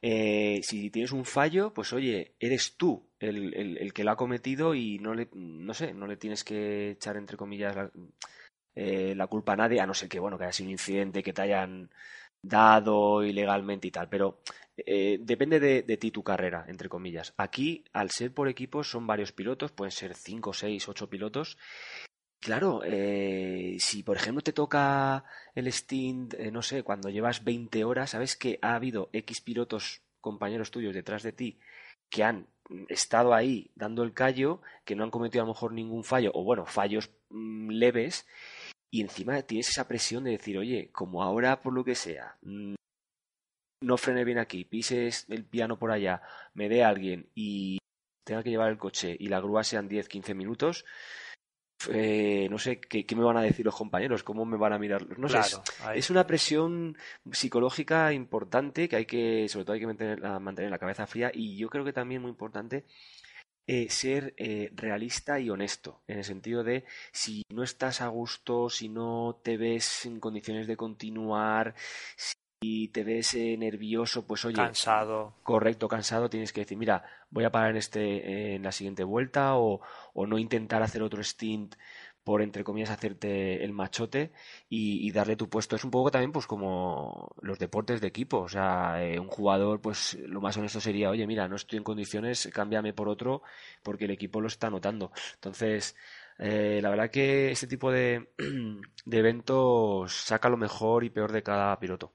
Eh, 0.00 0.60
si 0.62 0.88
tienes 0.88 1.12
un 1.12 1.26
fallo, 1.26 1.74
pues 1.74 1.92
oye, 1.92 2.34
eres 2.40 2.78
tú 2.78 3.10
el, 3.20 3.52
el, 3.52 3.92
que 3.92 4.04
lo 4.04 4.12
ha 4.12 4.16
cometido 4.16 4.74
y 4.74 4.98
no 5.00 5.12
le, 5.12 5.28
no 5.34 5.74
sé, 5.74 5.92
no 5.92 6.06
le 6.06 6.16
tienes 6.16 6.44
que 6.44 6.92
echar 6.92 7.18
entre 7.18 7.36
comillas 7.36 7.76
la, 7.76 7.90
eh, 8.74 9.14
la 9.14 9.26
culpa 9.26 9.52
a 9.52 9.56
nadie, 9.56 9.82
a 9.82 9.86
no 9.86 9.92
ser 9.92 10.08
que, 10.08 10.18
bueno, 10.18 10.38
que 10.38 10.44
haya 10.44 10.52
sido 10.54 10.68
un 10.68 10.72
incidente 10.72 11.22
que 11.22 11.34
te 11.34 11.42
hayan 11.42 11.90
dado 12.40 13.22
ilegalmente 13.22 13.88
y 13.88 13.90
tal, 13.90 14.08
pero 14.08 14.40
eh, 14.78 15.18
depende 15.20 15.60
de, 15.60 15.82
de, 15.82 15.96
ti 15.98 16.10
tu 16.10 16.22
carrera, 16.22 16.64
entre 16.68 16.88
comillas. 16.88 17.34
Aquí, 17.36 17.84
al 17.92 18.10
ser 18.10 18.32
por 18.32 18.48
equipos, 18.48 18.90
son 18.90 19.06
varios 19.06 19.32
pilotos, 19.32 19.72
pueden 19.72 19.92
ser 19.92 20.14
cinco, 20.14 20.54
seis, 20.54 20.88
ocho 20.88 21.10
pilotos. 21.10 21.58
Claro, 22.42 22.82
eh, 22.84 23.76
si 23.78 24.02
por 24.02 24.16
ejemplo 24.16 24.42
te 24.42 24.52
toca 24.52 25.24
el 25.54 25.72
stint, 25.72 26.34
eh, 26.34 26.50
no 26.50 26.60
sé, 26.60 26.82
cuando 26.82 27.08
llevas 27.08 27.44
20 27.44 27.84
horas, 27.84 28.10
sabes 28.10 28.34
que 28.36 28.58
ha 28.62 28.74
habido 28.74 29.10
X 29.12 29.40
pilotos, 29.40 30.02
compañeros 30.20 30.72
tuyos 30.72 30.92
detrás 30.92 31.22
de 31.22 31.30
ti, 31.32 31.60
que 32.10 32.24
han 32.24 32.48
estado 32.88 33.32
ahí 33.32 33.70
dando 33.76 34.02
el 34.02 34.12
callo, 34.12 34.60
que 34.84 34.96
no 34.96 35.04
han 35.04 35.12
cometido 35.12 35.44
a 35.44 35.46
lo 35.46 35.52
mejor 35.52 35.72
ningún 35.72 36.02
fallo, 36.02 36.32
o 36.34 36.42
bueno, 36.42 36.66
fallos 36.66 37.10
mmm, 37.30 37.70
leves, 37.70 38.26
y 38.90 39.02
encima 39.02 39.40
tienes 39.42 39.68
esa 39.68 39.86
presión 39.86 40.24
de 40.24 40.32
decir, 40.32 40.58
oye, 40.58 40.90
como 40.92 41.22
ahora 41.22 41.60
por 41.62 41.72
lo 41.72 41.84
que 41.84 41.94
sea, 41.94 42.38
mmm, 42.42 42.74
no 43.82 43.96
frene 43.96 44.24
bien 44.24 44.38
aquí, 44.38 44.64
pises 44.64 45.26
el 45.28 45.44
piano 45.44 45.78
por 45.78 45.90
allá, 45.90 46.22
me 46.54 46.68
dé 46.68 46.84
alguien 46.84 47.28
y 47.34 47.78
tenga 48.24 48.42
que 48.42 48.50
llevar 48.50 48.70
el 48.70 48.78
coche 48.78 49.16
y 49.18 49.28
la 49.28 49.40
grúa 49.40 49.64
sean 49.64 49.88
10-15 49.88 50.34
minutos, 50.34 50.84
eh, 51.92 52.48
no 52.50 52.58
sé 52.58 52.80
¿qué, 52.80 53.06
¿qué, 53.06 53.16
me 53.16 53.24
van 53.24 53.36
a 53.36 53.42
decir 53.42 53.64
los 53.64 53.74
compañeros, 53.74 54.22
cómo 54.22 54.44
me 54.44 54.56
van 54.56 54.72
a 54.72 54.78
mirar. 54.78 55.06
No 55.18 55.28
claro, 55.28 55.44
sé, 55.44 55.56
es, 55.92 56.04
es, 56.04 56.10
una 56.10 56.26
presión 56.26 56.96
psicológica 57.30 58.12
importante 58.12 58.88
que 58.88 58.96
hay 58.96 59.06
que, 59.06 59.48
sobre 59.48 59.64
todo 59.64 59.74
hay 59.74 59.80
que 59.80 59.86
mantener, 59.86 60.20
mantener 60.40 60.70
la 60.70 60.78
cabeza 60.78 61.06
fría 61.06 61.30
y 61.32 61.56
yo 61.56 61.68
creo 61.68 61.84
que 61.84 61.92
también 61.92 62.22
muy 62.22 62.30
importante 62.30 62.84
eh, 63.64 63.88
ser 63.90 64.34
eh, 64.38 64.70
realista 64.74 65.38
y 65.38 65.48
honesto, 65.48 66.02
en 66.08 66.18
el 66.18 66.24
sentido 66.24 66.64
de 66.64 66.84
si 67.12 67.44
no 67.48 67.62
estás 67.62 68.00
a 68.00 68.08
gusto, 68.08 68.68
si 68.68 68.88
no 68.88 69.40
te 69.44 69.56
ves 69.56 70.04
en 70.04 70.18
condiciones 70.18 70.66
de 70.66 70.76
continuar, 70.76 71.76
si 72.16 72.34
te 72.88 73.04
ves 73.04 73.34
eh, 73.34 73.56
nervioso, 73.58 74.26
pues 74.26 74.44
oye, 74.44 74.56
cansado. 74.56 75.34
Correcto, 75.42 75.88
cansado, 75.88 76.30
tienes 76.30 76.52
que 76.52 76.62
decir, 76.62 76.78
mira, 76.78 77.04
voy 77.30 77.44
a 77.44 77.50
parar 77.50 77.70
en 77.70 77.76
este 77.76 78.00
eh, 78.00 78.54
en 78.54 78.62
la 78.62 78.72
siguiente 78.72 79.04
vuelta 79.04 79.56
o, 79.56 79.80
o, 80.14 80.26
no 80.26 80.38
intentar 80.38 80.82
hacer 80.82 81.02
otro 81.02 81.22
stint 81.22 81.74
por 82.24 82.42
entre 82.42 82.64
comillas 82.64 82.90
hacerte 82.90 83.64
el 83.64 83.72
machote 83.72 84.32
y, 84.68 85.06
y, 85.06 85.10
darle 85.10 85.36
tu 85.36 85.48
puesto. 85.48 85.76
Es 85.76 85.84
un 85.84 85.90
poco 85.90 86.10
también 86.10 86.32
pues 86.32 86.46
como 86.46 87.34
los 87.40 87.58
deportes 87.58 88.00
de 88.00 88.06
equipo, 88.08 88.38
o 88.38 88.48
sea, 88.48 89.04
eh, 89.04 89.18
un 89.18 89.28
jugador 89.28 89.80
pues 89.80 90.14
lo 90.26 90.40
más 90.40 90.56
honesto 90.56 90.80
sería, 90.80 91.10
oye, 91.10 91.26
mira, 91.26 91.48
no 91.48 91.56
estoy 91.56 91.78
en 91.78 91.84
condiciones, 91.84 92.48
cámbiame 92.52 92.92
por 92.92 93.08
otro 93.08 93.42
porque 93.82 94.04
el 94.04 94.12
equipo 94.12 94.40
lo 94.40 94.48
está 94.48 94.70
notando. 94.70 95.12
Entonces, 95.34 95.96
eh, 96.38 96.80
la 96.82 96.90
verdad 96.90 97.10
que 97.10 97.50
este 97.50 97.66
tipo 97.66 97.90
de, 97.90 98.30
de 99.04 99.18
eventos 99.18 100.12
saca 100.12 100.48
lo 100.48 100.56
mejor 100.56 101.04
y 101.04 101.10
peor 101.10 101.32
de 101.32 101.42
cada 101.42 101.78
piloto. 101.78 102.12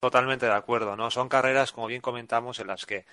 Totalmente 0.00 0.46
de 0.46 0.52
acuerdo, 0.52 0.96
¿no? 0.96 1.10
Son 1.10 1.28
carreras, 1.28 1.72
como 1.72 1.86
bien 1.86 2.00
comentamos, 2.00 2.58
en 2.58 2.66
las 2.66 2.84
que, 2.84 3.06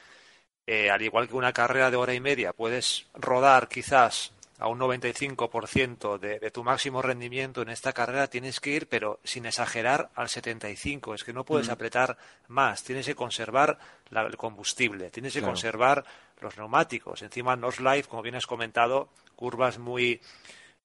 eh, 0.68 0.90
al 0.90 1.02
igual 1.02 1.28
que 1.28 1.36
una 1.36 1.54
carrera 1.54 1.90
de 1.90 1.98
hora 1.98 2.14
y 2.14 2.20
media, 2.20 2.54
puedes 2.54 3.08
rodar 3.14 3.68
quizás 3.68 4.34
a 4.60 4.68
un 4.68 4.80
95% 4.80 6.18
de, 6.20 6.40
de 6.40 6.52
tu 6.52 6.64
máximo 6.64 7.02
rendimiento 7.02 7.62
en 7.62 7.70
esta 7.70 7.92
carrera, 7.92 8.28
tienes 8.28 8.60
que 8.60 8.70
ir, 8.70 8.88
pero 8.88 9.20
sin 9.24 9.46
exagerar, 9.46 10.10
al 10.16 10.28
75%. 10.28 11.16
Es 11.16 11.24
que 11.24 11.34
no 11.34 11.44
puedes 11.44 11.68
mm. 11.68 11.72
apretar 11.72 12.18
más, 12.48 12.84
tienes 12.84 13.06
que 13.06 13.16
conservar 13.16 13.78
la, 14.10 14.22
el 14.22 14.38
combustible, 14.38 15.10
tienes 15.10 15.34
que 15.34 15.40
claro. 15.40 15.54
conservar 15.54 16.06
los 16.40 16.58
neumáticos. 16.58 17.22
Encima, 17.24 17.56
North 17.56 17.80
Life, 17.80 18.08
como 18.08 18.22
bien 18.22 18.36
has 18.36 18.46
comentado, 18.46 19.10
curvas 19.36 19.80
muy, 19.80 20.22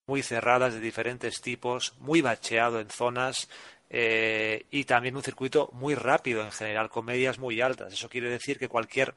muy 0.07 0.23
cerradas 0.23 0.75
de 0.75 0.81
diferentes 0.81 1.41
tipos, 1.41 1.95
muy 1.99 2.21
bacheado 2.21 2.81
en 2.81 2.89
zonas 2.91 3.49
eh, 3.91 4.67
y 4.71 4.85
también 4.85 5.17
un 5.17 5.23
circuito 5.23 5.71
muy 5.73 5.95
rápido 5.95 6.43
en 6.43 6.53
general, 6.53 6.91
con 6.91 7.05
medias 7.05 7.39
muy 7.39 7.61
altas. 7.61 7.93
Eso 7.93 8.09
quiere 8.09 8.31
decir 8.31 8.59
que 8.59 8.69
cualquier 8.69 9.15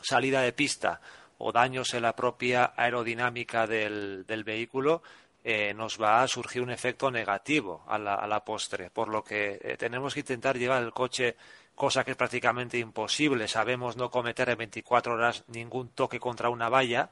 salida 0.00 0.42
de 0.42 0.52
pista 0.52 1.00
o 1.38 1.52
daños 1.52 1.94
en 1.94 2.02
la 2.02 2.14
propia 2.14 2.72
aerodinámica 2.76 3.66
del, 3.66 4.24
del 4.26 4.44
vehículo 4.44 5.02
eh, 5.48 5.72
nos 5.74 6.00
va 6.00 6.22
a 6.22 6.28
surgir 6.28 6.60
un 6.60 6.70
efecto 6.70 7.10
negativo 7.10 7.84
a 7.86 7.98
la, 7.98 8.14
a 8.14 8.26
la 8.26 8.44
postre, 8.44 8.90
por 8.90 9.08
lo 9.08 9.22
que 9.22 9.60
eh, 9.62 9.76
tenemos 9.76 10.12
que 10.12 10.20
intentar 10.20 10.58
llevar 10.58 10.82
el 10.82 10.92
coche, 10.92 11.36
cosa 11.74 12.02
que 12.02 12.10
es 12.10 12.16
prácticamente 12.16 12.78
imposible. 12.78 13.46
Sabemos 13.46 13.96
no 13.96 14.10
cometer 14.10 14.48
en 14.48 14.58
24 14.58 15.14
horas 15.14 15.44
ningún 15.48 15.90
toque 15.90 16.18
contra 16.18 16.48
una 16.48 16.68
valla, 16.68 17.10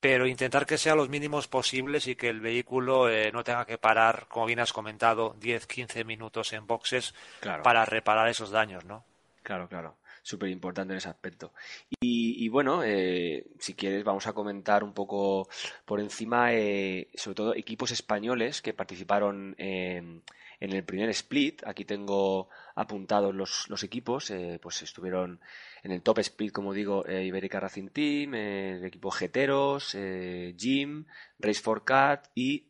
pero 0.00 0.26
intentar 0.26 0.66
que 0.66 0.78
sean 0.78 0.96
los 0.96 1.08
mínimos 1.08 1.48
posibles 1.48 2.06
y 2.06 2.14
que 2.14 2.28
el 2.28 2.40
vehículo 2.40 3.10
eh, 3.10 3.32
no 3.32 3.42
tenga 3.42 3.66
que 3.66 3.78
parar, 3.78 4.26
como 4.28 4.46
bien 4.46 4.60
has 4.60 4.72
comentado, 4.72 5.34
10-15 5.40 6.04
minutos 6.04 6.52
en 6.52 6.66
boxes 6.66 7.14
claro. 7.40 7.62
para 7.62 7.84
reparar 7.84 8.28
esos 8.28 8.50
daños, 8.50 8.84
¿no? 8.84 9.04
Claro, 9.42 9.68
claro. 9.68 9.96
Súper 10.22 10.50
importante 10.50 10.92
en 10.92 10.98
ese 10.98 11.08
aspecto. 11.08 11.52
Y, 12.00 12.44
y 12.44 12.48
bueno, 12.48 12.82
eh, 12.84 13.46
si 13.58 13.74
quieres, 13.74 14.04
vamos 14.04 14.26
a 14.26 14.34
comentar 14.34 14.84
un 14.84 14.92
poco 14.92 15.48
por 15.86 16.00
encima, 16.00 16.52
eh, 16.52 17.08
sobre 17.14 17.34
todo 17.34 17.54
equipos 17.54 17.90
españoles 17.92 18.60
que 18.60 18.74
participaron 18.74 19.54
en 19.58 20.22
en 20.60 20.72
el 20.72 20.84
primer 20.84 21.08
split. 21.10 21.62
Aquí 21.66 21.84
tengo 21.84 22.48
apuntados 22.78 23.34
los, 23.34 23.82
equipos, 23.82 24.30
eh, 24.30 24.60
pues 24.62 24.82
estuvieron 24.82 25.40
en 25.82 25.90
el 25.90 26.00
top 26.02 26.20
split, 26.20 26.52
como 26.52 26.72
digo, 26.72 27.04
eh, 27.06 27.24
Iberica 27.24 27.58
Racing 27.58 27.88
Team, 27.88 28.34
eh, 28.34 28.76
el 28.76 28.84
equipo 28.84 29.10
Jeteros, 29.10 29.96
Jim, 30.56 31.06
Race 31.40 31.60
for 31.60 31.84
Cat 31.84 32.28
y 32.36 32.68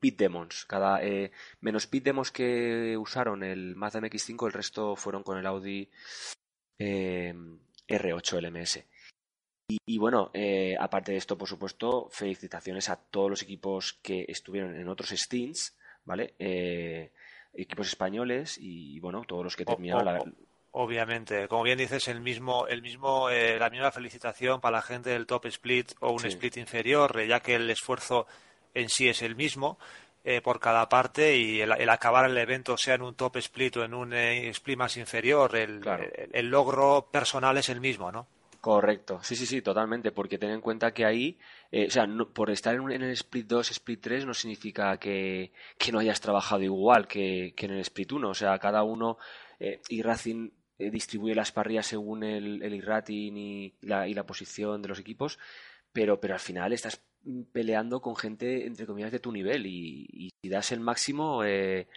Pit 0.00 0.18
Demons. 0.18 0.64
Cada, 0.66 1.00
menos 1.60 1.86
Pit 1.86 2.04
Demons 2.04 2.32
que 2.32 2.96
usaron 2.98 3.44
el 3.44 3.76
Mazda 3.76 4.00
MX5, 4.00 4.46
el 4.46 4.52
resto 4.52 4.96
fueron 4.96 5.22
con 5.22 5.38
el 5.38 5.46
Audi 5.46 5.88
R8 6.78 8.40
LMS. 8.40 8.84
Y, 9.68 9.78
y, 9.86 9.98
bueno, 9.98 10.30
eh, 10.34 10.76
aparte 10.78 11.12
de 11.12 11.18
esto, 11.18 11.38
por 11.38 11.48
supuesto, 11.48 12.08
felicitaciones 12.10 12.88
a 12.88 12.96
todos 12.96 13.30
los 13.30 13.42
equipos 13.42 14.00
que 14.02 14.26
estuvieron 14.28 14.74
en 14.76 14.88
otros 14.88 15.10
stints, 15.10 15.78
¿vale? 16.04 16.34
Eh, 16.40 17.12
equipos 17.54 17.88
españoles 17.88 18.58
y, 18.60 18.98
bueno, 19.00 19.22
todos 19.26 19.44
los 19.44 19.56
que 19.56 19.64
terminaron. 19.64 20.04
La... 20.04 20.24
Obviamente, 20.72 21.48
como 21.48 21.64
bien 21.64 21.78
dices, 21.78 22.08
el 22.08 22.20
mismo, 22.20 22.66
el 22.66 22.80
mismo, 22.80 23.28
eh, 23.28 23.58
la 23.58 23.68
misma 23.68 23.90
felicitación 23.90 24.60
para 24.60 24.78
la 24.78 24.82
gente 24.82 25.10
del 25.10 25.26
top 25.26 25.46
split 25.46 25.92
o 26.00 26.12
un 26.12 26.20
sí. 26.20 26.28
split 26.28 26.56
inferior, 26.56 27.20
eh, 27.20 27.28
ya 27.28 27.40
que 27.40 27.56
el 27.56 27.68
esfuerzo 27.68 28.26
en 28.72 28.88
sí 28.88 29.08
es 29.08 29.20
el 29.22 29.36
mismo. 29.36 29.78
Eh, 30.24 30.40
por 30.40 30.60
cada 30.60 30.88
parte 30.88 31.36
y 31.36 31.60
el, 31.60 31.72
el, 31.72 31.88
acabar 31.88 32.30
el 32.30 32.38
evento 32.38 32.76
sea 32.76 32.94
en 32.94 33.02
un 33.02 33.16
top 33.16 33.38
split 33.38 33.78
o 33.78 33.84
en 33.84 33.92
un 33.92 34.12
eh, 34.12 34.50
split 34.50 34.78
más 34.78 34.96
inferior, 34.96 35.56
el, 35.56 35.80
claro. 35.80 36.04
el, 36.04 36.30
el, 36.32 36.46
logro 36.46 37.08
personal 37.10 37.58
es 37.58 37.68
el 37.68 37.80
mismo, 37.80 38.12
¿no? 38.12 38.28
Correcto, 38.62 39.18
sí, 39.24 39.34
sí, 39.34 39.44
sí, 39.44 39.60
totalmente, 39.60 40.12
porque 40.12 40.38
ten 40.38 40.50
en 40.50 40.60
cuenta 40.60 40.94
que 40.94 41.04
ahí, 41.04 41.36
eh, 41.72 41.86
o 41.88 41.90
sea, 41.90 42.06
no, 42.06 42.32
por 42.32 42.48
estar 42.48 42.76
en, 42.76 42.92
en, 42.92 43.02
el 43.02 43.10
split 43.10 43.48
2, 43.48 43.72
split 43.72 44.00
3 44.00 44.24
no 44.24 44.34
significa 44.34 44.96
que, 44.98 45.50
que 45.76 45.90
no 45.90 45.98
hayas 45.98 46.20
trabajado 46.20 46.62
igual 46.62 47.08
que, 47.08 47.54
que, 47.56 47.66
en 47.66 47.72
el 47.72 47.80
split 47.80 48.12
1, 48.12 48.28
o 48.28 48.34
sea, 48.34 48.56
cada 48.60 48.84
uno, 48.84 49.18
eh, 49.58 49.80
y 49.88 50.02
Racing 50.02 50.50
eh, 50.78 50.90
distribuye 50.92 51.34
las 51.34 51.50
parrillas 51.50 51.86
según 51.86 52.22
el, 52.22 52.62
el 52.62 52.80
rating 52.82 53.32
y 53.34 53.74
la, 53.80 54.06
y 54.06 54.14
la 54.14 54.26
posición 54.26 54.80
de 54.80 54.88
los 54.90 55.00
equipos, 55.00 55.40
pero, 55.92 56.20
pero 56.20 56.34
al 56.34 56.40
final 56.40 56.72
estás 56.72 57.02
peleando 57.50 58.00
con 58.00 58.14
gente, 58.14 58.64
entre 58.64 58.86
comillas, 58.86 59.10
de 59.10 59.18
tu 59.18 59.32
nivel, 59.32 59.66
y, 59.66 60.06
y 60.08 60.30
si 60.40 60.48
das 60.48 60.70
el 60.70 60.78
máximo... 60.78 61.42
Eh, 61.44 61.88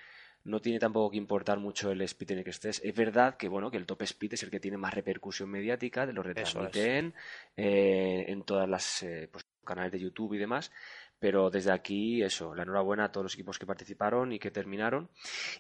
no 0.46 0.62
tiene 0.62 0.80
tampoco 0.80 1.12
que 1.12 1.18
importar 1.18 1.60
mucho 1.60 1.92
el 1.92 2.02
split 2.02 2.32
en 2.32 2.38
el 2.40 2.44
que 2.44 2.52
estés. 2.52 2.82
Es 2.84 2.96
verdad 2.96 3.36
que 3.36 3.48
bueno 3.48 3.70
que 3.72 3.78
el 3.78 3.86
top 3.86 4.04
split 4.04 4.34
es 4.34 4.44
el 4.44 4.52
que 4.52 4.60
tiene 4.60 4.78
más 4.78 4.94
repercusión 4.94 5.50
mediática, 5.50 6.06
de 6.06 6.14
lo 6.14 6.24
retransmiten 6.24 7.14
eh, 7.58 8.26
en 8.28 8.44
todas 8.44 8.70
las 8.70 9.04
eh, 9.04 9.28
pues, 9.32 9.46
canales 9.64 9.92
de 9.92 10.00
YouTube 10.00 10.34
y 10.36 10.38
demás. 10.38 10.72
Pero 11.18 11.50
desde 11.50 11.72
aquí, 11.72 12.22
eso, 12.22 12.54
la 12.54 12.64
enhorabuena 12.64 13.06
a 13.06 13.12
todos 13.12 13.24
los 13.24 13.34
equipos 13.34 13.58
que 13.58 13.66
participaron 13.66 14.34
y 14.34 14.38
que 14.38 14.52
terminaron. 14.52 15.10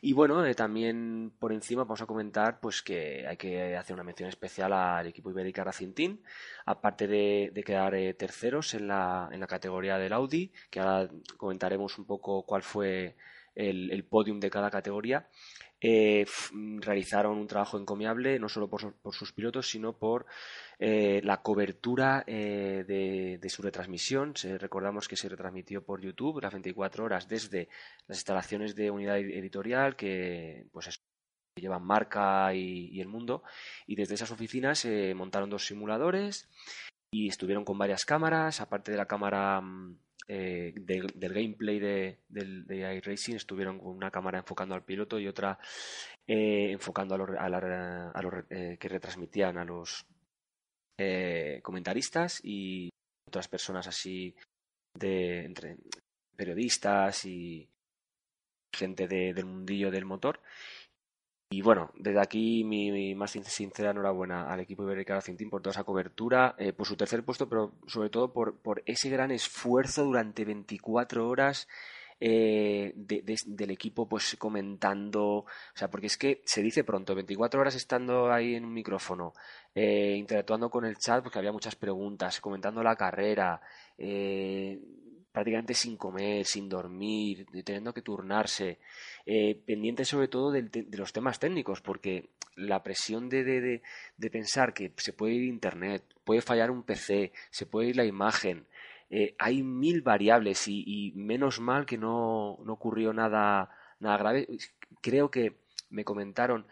Y 0.01 0.13
bueno, 0.13 0.45
eh, 0.45 0.53
también 0.53 1.31
por 1.39 1.53
encima 1.53 1.83
vamos 1.83 2.01
a 2.01 2.05
comentar 2.05 2.59
pues 2.59 2.81
que 2.81 3.25
hay 3.25 3.37
que 3.37 3.75
hacer 3.75 3.93
una 3.93 4.03
mención 4.03 4.29
especial 4.29 4.73
al 4.73 5.07
equipo 5.07 5.31
Ibérica 5.31 5.63
Racing 5.63 5.93
Team, 5.93 6.19
aparte 6.65 7.07
de, 7.07 7.51
de 7.53 7.63
quedar 7.63 7.95
eh, 7.95 8.13
terceros 8.13 8.73
en 8.73 8.87
la, 8.87 9.29
en 9.31 9.39
la 9.39 9.47
categoría 9.47 9.97
del 9.97 10.13
Audi, 10.13 10.51
que 10.69 10.81
ahora 10.81 11.09
comentaremos 11.37 11.97
un 11.97 12.05
poco 12.05 12.45
cuál 12.45 12.61
fue 12.61 13.15
el, 13.55 13.91
el 13.91 14.03
podium 14.05 14.39
de 14.39 14.49
cada 14.49 14.69
categoría, 14.69 15.27
eh, 15.81 16.25
realizaron 16.79 17.37
un 17.37 17.47
trabajo 17.47 17.77
encomiable, 17.77 18.39
no 18.39 18.49
solo 18.49 18.69
por, 18.69 18.95
por 18.95 19.13
sus 19.13 19.33
pilotos, 19.33 19.69
sino 19.69 19.97
por 19.97 20.25
eh, 20.79 21.21
la 21.23 21.41
cobertura 21.41 22.23
eh, 22.27 22.85
de, 22.87 23.37
de, 23.41 23.49
su 23.49 23.61
retransmisión. 23.61 24.33
Recordamos 24.59 25.07
que 25.07 25.15
se 25.15 25.29
retransmitió 25.29 25.83
por 25.83 26.01
YouTube 26.01 26.41
las 26.41 26.53
24 26.53 27.03
horas 27.03 27.27
desde 27.27 27.69
las 28.07 28.17
instalaciones 28.17 28.75
de 28.75 28.89
unidad 28.89 29.19
editorial, 29.19 29.95
que 29.95 30.65
pues 30.71 30.87
eso, 30.87 31.01
llevan 31.55 31.83
marca 31.83 32.53
y, 32.53 32.89
y, 32.91 33.01
el 33.01 33.07
mundo, 33.07 33.43
y 33.85 33.95
desde 33.95 34.15
esas 34.15 34.31
oficinas 34.31 34.79
se 34.79 35.13
montaron 35.13 35.49
dos 35.49 35.65
simuladores 35.65 36.49
y 37.11 37.27
estuvieron 37.27 37.65
con 37.65 37.77
varias 37.77 38.05
cámaras, 38.05 38.61
aparte 38.61 38.91
de 38.91 38.97
la 38.97 39.07
cámara 39.07 39.61
mm, 39.61 39.97
eh, 40.27 40.73
del 40.75 41.33
gameplay 41.33 41.79
de, 41.79 42.19
del, 42.27 42.65
de 42.65 42.95
iRacing, 42.95 43.35
estuvieron 43.35 43.77
con 43.79 43.95
una 43.95 44.09
cámara 44.09 44.39
enfocando 44.39 44.73
al 44.73 44.83
piloto 44.83 45.19
y 45.19 45.27
otra 45.27 45.59
eh, 46.27 46.71
enfocando 46.71 47.15
a 47.15 47.17
los, 47.19 47.29
a 47.37 48.21
los 48.21 48.33
eh, 48.49 48.77
que 48.79 48.89
retransmitían 48.89 49.57
a 49.57 49.65
los 49.65 50.05
comentaristas 51.61 52.39
y 52.41 52.89
otras 53.27 53.49
personas 53.49 53.85
así 53.85 54.33
de 54.93 55.43
entre 55.43 55.75
periodistas 56.37 57.25
y 57.25 57.69
gente 58.71 59.07
del 59.07 59.45
mundillo 59.45 59.91
del 59.91 60.05
motor 60.05 60.41
y 61.49 61.61
bueno, 61.61 61.91
desde 61.95 62.19
aquí 62.19 62.63
mi, 62.63 63.13
más 63.13 63.31
sincera 63.31 63.91
enhorabuena 63.91 64.51
al 64.51 64.59
equipo 64.61 64.83
Iberica 64.83 65.15
Racing 65.15 65.35
Team 65.35 65.49
por 65.49 65.61
toda 65.61 65.71
esa 65.71 65.83
cobertura, 65.83 66.55
eh, 66.57 66.73
por 66.73 66.87
su 66.87 66.97
tercer 66.97 67.23
puesto, 67.23 67.47
pero 67.47 67.73
sobre 67.87 68.09
todo 68.09 68.33
por, 68.33 68.83
ese 68.85 69.09
gran 69.09 69.31
esfuerzo 69.31 70.03
durante 70.03 70.43
24 70.43 71.27
horas 71.27 71.67
eh, 72.19 72.93
del 72.95 73.71
equipo 73.71 74.07
pues 74.07 74.35
comentando, 74.39 75.23
o 75.23 75.45
sea, 75.75 75.89
porque 75.89 76.07
es 76.07 76.17
que 76.17 76.41
se 76.45 76.63
dice 76.63 76.83
pronto, 76.83 77.13
24 77.13 77.61
horas 77.61 77.75
estando 77.75 78.31
ahí 78.31 78.55
en 78.55 78.65
un 78.65 78.73
micrófono, 78.73 79.33
eh, 79.75 80.15
interactuando 80.17 80.69
con 80.69 80.85
el 80.85 80.97
chat, 80.97 81.21
porque 81.21 81.39
había 81.39 81.51
muchas 81.51 81.75
preguntas, 81.75 82.41
comentando 82.41 82.81
la 82.81 82.95
carrera, 82.95 83.61
eh, 83.97 84.79
prácticamente 85.35 85.73
sin 85.73 85.97
comer, 85.97 86.45
sin 86.45 86.69
dormir, 86.69 87.45
teniendo 87.65 87.93
que 87.93 88.01
turnarse, 88.01 88.79
eh, 89.25 89.61
pendiente 89.65 90.05
sobre 90.05 90.29
todo 90.29 90.49
de, 90.49 90.87
los 90.93 91.11
temas 91.11 91.39
técnicos, 91.39 91.81
porque 91.81 92.29
la 92.55 92.81
presión 92.83 93.27
de, 93.27 93.43
de, 93.43 94.29
pensar 94.29 94.73
que 94.73 94.93
se 94.95 95.11
puede 95.11 95.33
ir 95.33 95.43
Internet, 95.43 96.05
puede 96.23 96.39
fallar 96.39 96.71
un 96.71 96.83
PC, 96.83 97.33
se 97.49 97.65
puede 97.65 97.89
ir 97.89 97.97
la 97.97 98.05
imagen, 98.05 98.65
eh, 99.09 99.35
hay 99.37 99.61
mil 99.61 100.01
variables 100.01 100.69
y, 100.69 101.11
menos 101.17 101.59
mal 101.59 101.85
que 101.85 101.97
no, 101.97 102.57
no 102.63 102.71
ocurrió 102.71 103.11
nada, 103.11 103.69
nada 103.99 104.17
grave. 104.17 104.47
Creo 105.01 105.29
que 105.31 105.57
me 105.89 106.05
comentaron 106.05 106.65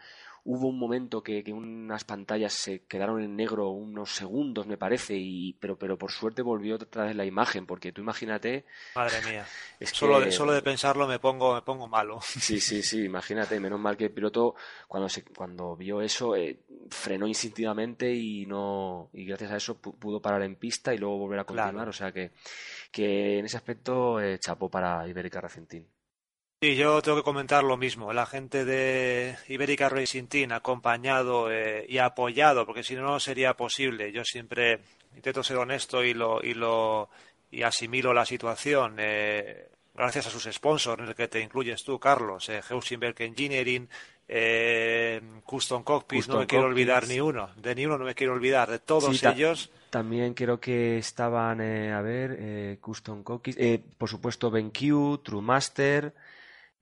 Hubo 0.44 0.68
un 0.68 0.78
momento 0.78 1.22
que, 1.22 1.42
unas 1.52 2.04
pantallas 2.04 2.52
se 2.52 2.84
quedaron 2.84 3.22
en 3.22 3.34
negro 3.34 3.70
unos 3.70 4.10
segundos, 4.10 4.66
me 4.66 4.76
parece, 4.76 5.14
y, 5.16 5.54
pero, 5.54 5.78
pero 5.78 5.96
por 5.96 6.12
suerte 6.12 6.42
volvió 6.42 6.74
otra 6.74 7.04
vez 7.04 7.16
la 7.16 7.24
imagen, 7.24 7.66
porque 7.66 7.92
tú 7.92 8.02
imagínate. 8.02 8.66
Madre 8.94 9.22
mía. 9.26 9.46
solo, 9.80 10.20
de, 10.20 10.30
solo 10.30 10.52
de 10.52 10.62
pensarlo 10.62 11.08
me 11.08 11.18
pongo, 11.18 11.54
me 11.54 11.62
pongo 11.62 11.88
malo. 11.88 12.20
Sí, 12.44 12.60
sí, 12.60 12.82
sí, 12.82 13.04
imagínate. 13.04 13.58
Menos 13.58 13.80
mal 13.80 13.96
que 13.96 14.04
el 14.04 14.10
piloto, 14.10 14.54
cuando, 14.86 15.08
se, 15.08 15.24
cuando 15.24 15.76
vio 15.76 16.02
eso, 16.02 16.36
eh, 16.36 16.60
frenó 16.90 17.26
instintivamente 17.26 18.12
y 18.12 18.44
no 18.44 19.08
y 19.12 19.24
gracias 19.24 19.50
a 19.50 19.56
eso 19.56 19.76
pudo 19.76 20.20
parar 20.20 20.42
en 20.42 20.56
pista 20.56 20.92
y 20.92 20.98
luego 20.98 21.18
volver 21.18 21.38
a 21.38 21.44
continuar. 21.44 21.88
O 21.88 21.92
sea 21.92 22.12
que, 22.12 22.32
que 22.90 23.38
en 23.38 23.46
ese 23.46 23.56
aspecto 23.56 24.20
eh, 24.20 24.38
chapó 24.38 24.68
para 24.68 25.08
Ibérica 25.08 25.40
Racentín. 25.40 25.86
Sí, 26.64 26.76
yo 26.76 27.02
tengo 27.02 27.18
que 27.18 27.22
comentar 27.22 27.62
lo 27.62 27.76
mismo. 27.76 28.10
La 28.14 28.24
gente 28.24 28.64
de 28.64 29.36
Ibérica 29.48 29.90
Racing 29.90 30.28
Team 30.28 30.52
acompañado 30.52 31.52
eh, 31.52 31.84
y 31.86 31.98
apoyado, 31.98 32.64
porque 32.64 32.82
si 32.82 32.94
no, 32.94 33.02
no 33.02 33.20
sería 33.20 33.52
posible. 33.52 34.10
Yo 34.12 34.24
siempre 34.24 34.80
intento 35.14 35.42
ser 35.42 35.58
honesto 35.58 36.02
y 36.02 36.14
lo 36.14 36.42
y 36.42 36.54
lo 36.54 37.10
y 37.50 37.64
asimilo 37.64 38.14
la 38.14 38.24
situación. 38.24 38.96
Eh, 38.98 39.68
gracias 39.94 40.28
a 40.28 40.30
sus 40.30 40.44
sponsors, 40.50 41.02
en 41.02 41.08
el 41.08 41.14
que 41.14 41.28
te 41.28 41.42
incluyes 41.42 41.84
tú, 41.84 41.98
Carlos, 41.98 42.48
eh, 42.48 42.62
Engineering, 43.18 43.86
eh, 44.26 45.20
Custom 45.44 45.82
Cockpit, 45.82 46.26
no 46.28 46.38
me 46.38 46.46
quiero 46.46 46.64
olvidar 46.64 47.06
ni 47.06 47.20
uno, 47.20 47.50
de 47.56 47.74
ni 47.74 47.84
uno 47.84 47.98
no 47.98 48.06
me 48.06 48.14
quiero 48.14 48.32
olvidar, 48.32 48.70
de 48.70 48.78
todos 48.78 49.22
ellos. 49.22 49.70
También 49.90 50.32
creo 50.32 50.58
que 50.58 50.96
estaban, 50.96 51.60
a 51.60 52.00
ver, 52.00 52.78
Custom 52.80 53.22
Cockpit, 53.22 53.84
por 53.98 54.08
supuesto 54.08 54.50
BenQ, 54.50 55.22
TrueMaster, 55.22 56.14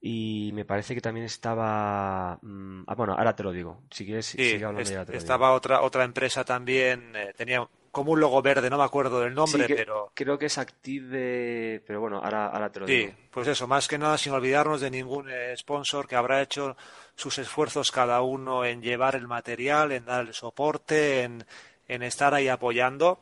y 0.05 0.51
me 0.53 0.65
parece 0.65 0.97
que 0.97 1.01
también 1.01 1.27
estaba 1.27 2.37
mm, 2.43 2.83
ah, 2.89 2.95
bueno 2.97 3.15
ahora 3.15 3.37
te 3.37 3.45
lo 3.45 3.53
digo. 3.53 3.83
Si 3.91 4.05
quieres 4.05 4.27
sigue 4.27 4.65
hablando 4.65 4.91
ya 4.91 5.05
te 5.05 5.17
estaba 5.17 5.53
otra 5.53 5.83
otra 5.83 6.03
empresa 6.03 6.45
también 6.45 7.15
eh, 7.15 7.33
tenía 7.37 7.67
como 7.93 8.13
un 8.13 8.21
logo 8.21 8.43
verde 8.43 8.69
no 8.69 8.79
me 8.79 8.85
acuerdo 8.85 9.21
del 9.21 9.33
nombre 9.35 9.67
pero 9.69 10.11
creo 10.13 10.37
que 10.39 10.47
es 10.47 10.59
Active 10.59 11.81
pero 11.87 12.01
bueno 12.01 12.21
ahora 12.23 12.49
ahora 12.49 12.71
te 12.71 12.81
lo 12.81 12.87
digo. 12.87 13.11
sí 13.11 13.17
pues 13.31 13.47
eso 13.47 13.69
más 13.69 13.87
que 13.87 13.97
nada 13.97 14.19
sin 14.19 14.33
olvidarnos 14.33 14.81
de 14.81 14.91
ningún 14.91 15.31
eh, 15.31 15.55
sponsor 15.57 16.09
que 16.09 16.17
habrá 16.17 16.43
hecho 16.43 16.77
sus 17.15 17.39
esfuerzos 17.39 17.93
cada 17.93 18.21
uno 18.23 18.65
en 18.65 18.83
llevar 18.83 19.15
el 19.15 19.29
material 19.29 19.93
en 19.93 20.05
dar 20.05 20.27
el 20.27 20.35
soporte 20.35 21.23
en, 21.23 21.45
en 21.89 22.03
estar 22.03 22.35
ahí 22.35 22.49
apoyando. 22.49 23.21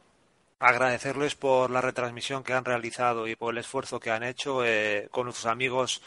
Agradecerles 0.59 1.37
por 1.37 1.71
la 1.71 1.81
retransmisión 1.81 2.45
que 2.45 2.53
han 2.53 2.65
realizado 2.65 3.27
y 3.27 3.35
por 3.35 3.55
el 3.55 3.59
esfuerzo 3.59 3.99
que 3.99 4.11
han 4.11 4.23
hecho 4.23 4.65
eh, 4.65 5.09
con 5.11 5.25
nuestros 5.25 5.47
amigos 5.47 6.03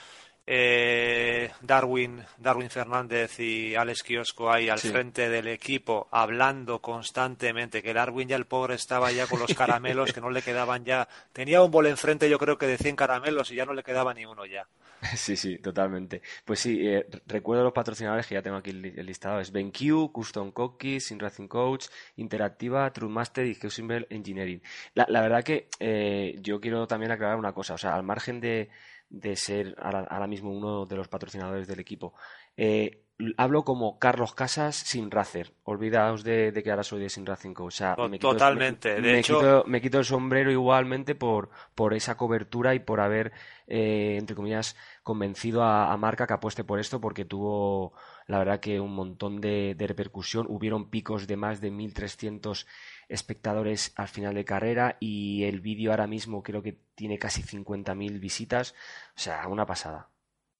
eh, 0.45 1.51
Darwin, 1.61 2.23
Darwin 2.37 2.69
Fernández 2.69 3.39
y 3.39 3.75
Alex 3.75 4.03
Kiosco 4.03 4.51
ahí 4.51 4.69
al 4.69 4.79
frente 4.79 5.29
del 5.29 5.47
equipo 5.47 6.07
hablando 6.11 6.81
constantemente, 6.81 7.81
que 7.81 7.93
Darwin 7.93 8.27
ya 8.27 8.35
el 8.35 8.45
pobre 8.45 8.75
estaba 8.75 9.11
ya 9.11 9.27
con 9.27 9.39
los 9.39 9.53
caramelos 9.55 10.11
que 10.11 10.21
no 10.21 10.29
le 10.29 10.41
quedaban 10.41 10.83
ya, 10.83 11.07
tenía 11.31 11.61
un 11.61 11.71
bol 11.71 11.87
enfrente 11.87 12.29
yo 12.29 12.37
creo 12.37 12.57
que 12.57 12.67
de 12.67 12.77
100 12.77 12.95
caramelos 12.95 13.51
y 13.51 13.55
ya 13.55 13.65
no 13.65 13.73
le 13.73 13.83
quedaba 13.83 14.13
ni 14.13 14.25
uno 14.25 14.45
ya. 14.45 14.67
Sí, 15.15 15.35
sí, 15.35 15.57
totalmente. 15.57 16.21
Pues 16.45 16.59
sí, 16.59 16.87
eh, 16.87 17.05
recuerdo 17.27 17.63
los 17.63 17.73
patrocinadores 17.73 18.25
que 18.25 18.35
ya 18.35 18.41
tengo 18.41 18.57
aquí 18.57 18.69
el, 18.69 19.05
listado. 19.05 19.39
Es 19.39 19.51
BenQ, 19.51 20.11
Custom 20.11 20.51
Cookies, 20.51 21.07
Sin 21.07 21.19
Racing 21.19 21.47
Coach, 21.47 21.87
Interactiva, 22.15 22.91
Truthmaster 22.91 23.45
y 23.45 23.55
Geosimbel 23.55 24.07
Engineering. 24.09 24.61
La, 24.93 25.05
la 25.09 25.21
verdad 25.21 25.43
que 25.43 25.67
eh, 25.79 26.35
yo 26.39 26.59
quiero 26.61 26.87
también 26.87 27.11
aclarar 27.11 27.37
una 27.37 27.53
cosa. 27.53 27.73
O 27.73 27.77
sea, 27.77 27.95
al 27.95 28.03
margen 28.03 28.39
de, 28.39 28.69
de 29.09 29.35
ser 29.35 29.75
ahora, 29.79 30.27
mismo 30.27 30.51
uno 30.51 30.85
de 30.85 30.95
los 30.95 31.07
patrocinadores 31.07 31.67
del 31.67 31.79
equipo. 31.79 32.13
Eh, 32.57 33.03
hablo 33.37 33.63
como 33.63 33.99
Carlos 33.99 34.33
Casas 34.33 34.75
sin 34.75 35.11
Racer. 35.11 35.53
Olvidaos 35.63 36.23
de, 36.23 36.51
que 36.63 36.71
ahora 36.71 36.83
soy 36.83 37.01
de 37.01 37.09
Sin 37.09 37.25
Racing 37.25 37.53
Coach. 37.53 37.81
Totalmente. 38.19 38.99
de 39.01 39.19
hecho... 39.19 39.63
me 39.67 39.81
quito 39.81 39.99
el 39.99 40.05
sombrero 40.05 40.51
igualmente 40.51 41.15
por, 41.15 41.49
por 41.75 41.93
esa 41.93 42.17
cobertura 42.17 42.73
y 42.75 42.79
por 42.79 42.99
haber, 42.99 43.31
eh, 43.67 44.17
entre 44.17 44.35
comillas, 44.35 44.75
convencido 45.03 45.63
a, 45.63 45.91
a, 45.91 45.97
Marca 45.97 46.27
que 46.27 46.33
apueste 46.33 46.63
por 46.63 46.79
esto 46.79 46.99
porque 46.99 47.25
tuvo, 47.25 47.93
la 48.27 48.39
verdad, 48.39 48.59
que 48.59 48.79
un 48.79 48.95
montón 48.95 49.41
de, 49.41 49.75
de 49.75 49.87
repercusión. 49.87 50.47
Hubieron 50.49 50.89
picos 50.89 51.27
de 51.27 51.37
más 51.37 51.61
de 51.61 51.71
1.300 51.71 52.65
espectadores 53.09 53.93
al 53.95 54.07
final 54.07 54.33
de 54.33 54.45
carrera 54.45 54.97
y 54.99 55.43
el 55.43 55.59
vídeo 55.59 55.91
ahora 55.91 56.07
mismo 56.07 56.43
creo 56.43 56.61
que 56.61 56.77
tiene 56.95 57.17
casi 57.19 57.43
50.000 57.43 58.19
visitas. 58.19 58.73
O 59.15 59.19
sea, 59.19 59.47
una 59.47 59.65
pasada. 59.65 60.09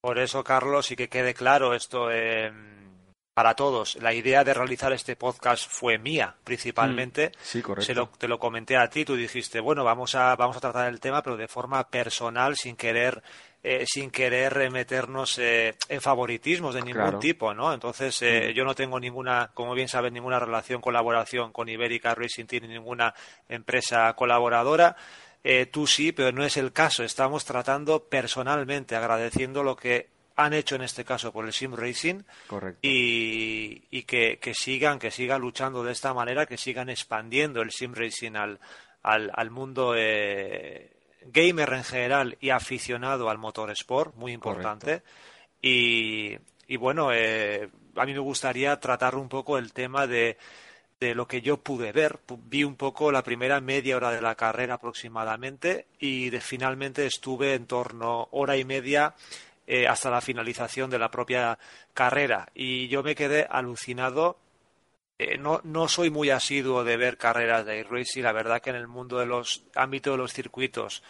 Por 0.01 0.19
eso, 0.19 0.43
Carlos, 0.43 0.91
y 0.91 0.95
que 0.95 1.09
quede 1.09 1.33
claro 1.33 1.73
esto 1.73 2.11
eh, 2.11 2.51
para 3.33 3.55
todos, 3.55 3.95
la 3.95 4.13
idea 4.13 4.43
de 4.43 4.53
realizar 4.53 4.93
este 4.93 5.15
podcast 5.15 5.67
fue 5.67 5.97
mía, 5.97 6.35
principalmente. 6.43 7.29
Mm, 7.29 7.39
sí, 7.41 7.61
correcto. 7.61 8.11
te 8.17 8.27
lo 8.27 8.37
comenté 8.37 8.77
a 8.77 8.89
ti, 8.89 9.05
tú 9.05 9.15
dijiste, 9.15 9.59
bueno, 9.59 9.83
vamos 9.83 10.13
a, 10.13 10.35
vamos 10.35 10.57
a 10.57 10.59
tratar 10.59 10.87
el 10.87 10.99
tema, 10.99 11.23
pero 11.23 11.35
de 11.35 11.47
forma 11.47 11.87
personal, 11.89 12.55
sin 12.55 12.75
querer 12.75 13.23
eh, 13.65 13.85
sin 13.87 14.11
querer 14.11 14.69
meternos 14.69 15.39
eh, 15.39 15.75
en 15.87 16.01
favoritismos 16.01 16.75
de 16.75 16.81
ningún 16.81 17.17
tipo, 17.19 17.53
¿no? 17.53 17.73
Entonces, 17.73 18.21
eh, 18.21 18.49
mm. 18.49 18.53
yo 18.53 18.65
no 18.65 18.75
tengo 18.75 18.99
ninguna, 18.99 19.51
como 19.53 19.73
bien 19.73 19.87
sabes, 19.87 20.11
ninguna 20.11 20.37
relación, 20.37 20.81
colaboración 20.81 21.53
con 21.53 21.69
Ibérica 21.69 22.13
Racing 22.13 22.45
Team, 22.45 22.67
ninguna 22.67 23.13
empresa 23.47 24.13
colaboradora. 24.15 24.97
tú 25.71 25.87
sí, 25.87 26.11
pero 26.11 26.33
no 26.33 26.43
es 26.43 26.57
el 26.57 26.73
caso. 26.73 27.05
Estamos 27.05 27.45
tratando 27.45 28.03
personalmente, 28.03 28.97
agradeciendo 28.97 29.63
lo 29.63 29.77
que 29.77 30.09
han 30.35 30.53
hecho 30.53 30.75
en 30.75 30.81
este 30.81 31.05
caso 31.05 31.31
por 31.31 31.45
el 31.45 31.53
Sim 31.53 31.73
Racing 31.73 32.23
Correcto. 32.47 32.79
y, 32.81 33.83
y 33.91 34.03
que, 34.03 34.39
que, 34.39 34.53
sigan 34.53 34.99
que 34.99 35.11
sigan 35.11 35.39
luchando 35.39 35.83
de 35.83 35.91
esta 35.91 36.13
manera, 36.13 36.45
que 36.45 36.57
sigan 36.57 36.89
expandiendo 36.89 37.61
el 37.61 37.71
Sim 37.71 37.93
Racing 37.93 38.35
al, 38.35 38.59
al, 39.03 39.31
al 39.33 39.51
mundo 39.51 39.93
eh, 39.95 40.92
gamer 41.31 41.73
en 41.73 41.83
general 41.83 42.37
y 42.41 42.49
aficionado 42.49 43.29
al 43.29 43.37
motor 43.37 43.71
sport, 43.71 44.15
muy 44.15 44.31
importante. 44.31 45.03
Y, 45.61 46.37
y, 46.67 46.77
bueno, 46.77 47.11
eh, 47.13 47.69
a 47.95 48.05
mí 48.05 48.13
me 48.13 48.19
gustaría 48.19 48.79
tratar 48.79 49.15
un 49.15 49.29
poco 49.29 49.57
el 49.57 49.71
tema 49.73 50.07
de, 50.07 50.37
de 50.99 51.15
lo 51.15 51.27
que 51.27 51.41
yo 51.41 51.57
pude 51.57 51.91
ver. 51.91 52.19
Vi 52.45 52.63
un 52.63 52.75
poco 52.75 53.11
la 53.11 53.23
primera 53.23 53.59
media 53.59 53.97
hora 53.97 54.11
de 54.11 54.21
la 54.21 54.35
carrera 54.35 54.75
aproximadamente 54.75 55.87
y 55.99 56.29
de, 56.29 56.39
finalmente 56.41 57.05
estuve 57.05 57.55
en 57.55 57.65
torno 57.67 58.29
hora 58.31 58.55
y 58.57 58.63
media 58.63 59.13
eh, 59.67 59.87
hasta 59.87 60.09
la 60.09 60.21
finalización 60.21 60.89
de 60.89 60.99
la 60.99 61.09
propia 61.09 61.57
carrera 61.93 62.49
y 62.53 62.89
yo 62.89 63.01
me 63.01 63.15
quedé 63.15 63.47
alucinado 63.49 64.37
eh, 65.23 65.37
no, 65.37 65.61
no 65.63 65.87
soy 65.87 66.09
muy 66.09 66.29
asiduo 66.29 66.83
de 66.83 66.97
ver 66.97 67.17
carreras 67.17 67.65
de 67.65 67.83
racing, 67.83 68.23
la 68.23 68.31
verdad 68.31 68.61
que 68.61 68.69
en 68.69 68.75
el 68.75 68.87
mundo 68.87 69.19
de 69.19 69.25
los 69.25 69.63
ámbitos 69.75 70.13
de 70.13 70.17
los 70.17 70.33
circuitos 70.33 71.03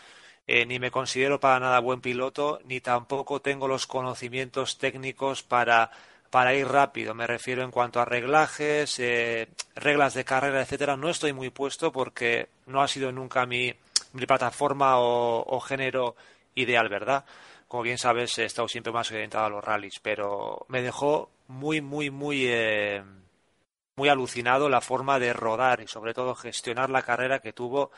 eh, 0.45 0.65
ni 0.65 0.77
me 0.79 0.91
considero 0.91 1.39
para 1.39 1.59
nada 1.59 1.79
buen 1.79 2.01
piloto, 2.01 2.59
ni 2.65 2.81
tampoco 2.81 3.41
tengo 3.41 3.67
los 3.67 3.87
conocimientos 3.87 4.77
técnicos 4.77 5.41
para, 5.41 5.89
para 6.29 6.53
ir 6.53 6.67
rápido. 6.67 7.13
Me 7.13 7.27
refiero 7.27 7.63
en 7.63 7.71
cuanto 7.71 8.01
a 8.01 8.05
reglajes, 8.05 8.99
eh, 8.99 9.47
reglas 9.75 10.13
de 10.13 10.25
carrera, 10.25 10.61
etcétera. 10.61 10.97
No 10.97 11.09
estoy 11.09 11.31
muy 11.31 11.49
puesto 11.49 11.91
porque 11.93 12.49
no 12.65 12.81
ha 12.81 12.87
sido 12.89 13.11
nunca 13.11 13.45
mi, 13.45 13.73
mi 14.13 14.25
plataforma 14.25 14.95
o, 14.99 15.59
género 15.61 16.15
ideal, 16.55 16.89
¿verdad? 16.89 17.25
Como 17.67 17.83
bien 17.83 17.97
sabes, 17.97 18.37
he 18.37 18.45
estado 18.45 18.67
siempre 18.67 18.91
más 18.93 19.11
orientado 19.11 19.45
a 19.45 19.49
los 19.49 19.63
rallies, 19.63 19.99
pero 20.01 20.65
me 20.67 20.81
dejó 20.81 21.29
muy, 21.47 21.81
muy, 21.81 22.09
muy, 22.09 22.47
eh, 22.47 23.01
muy 23.95 24.09
alucinado 24.09 24.69
la 24.69 24.81
forma 24.81 25.19
de 25.19 25.33
rodar 25.33 25.81
y 25.81 25.87
sobre 25.87 26.13
todo 26.13 26.35
gestionar 26.35 26.89
la 26.89 27.03
carrera 27.03 27.39
que 27.39 27.53
tuvo 27.53 27.91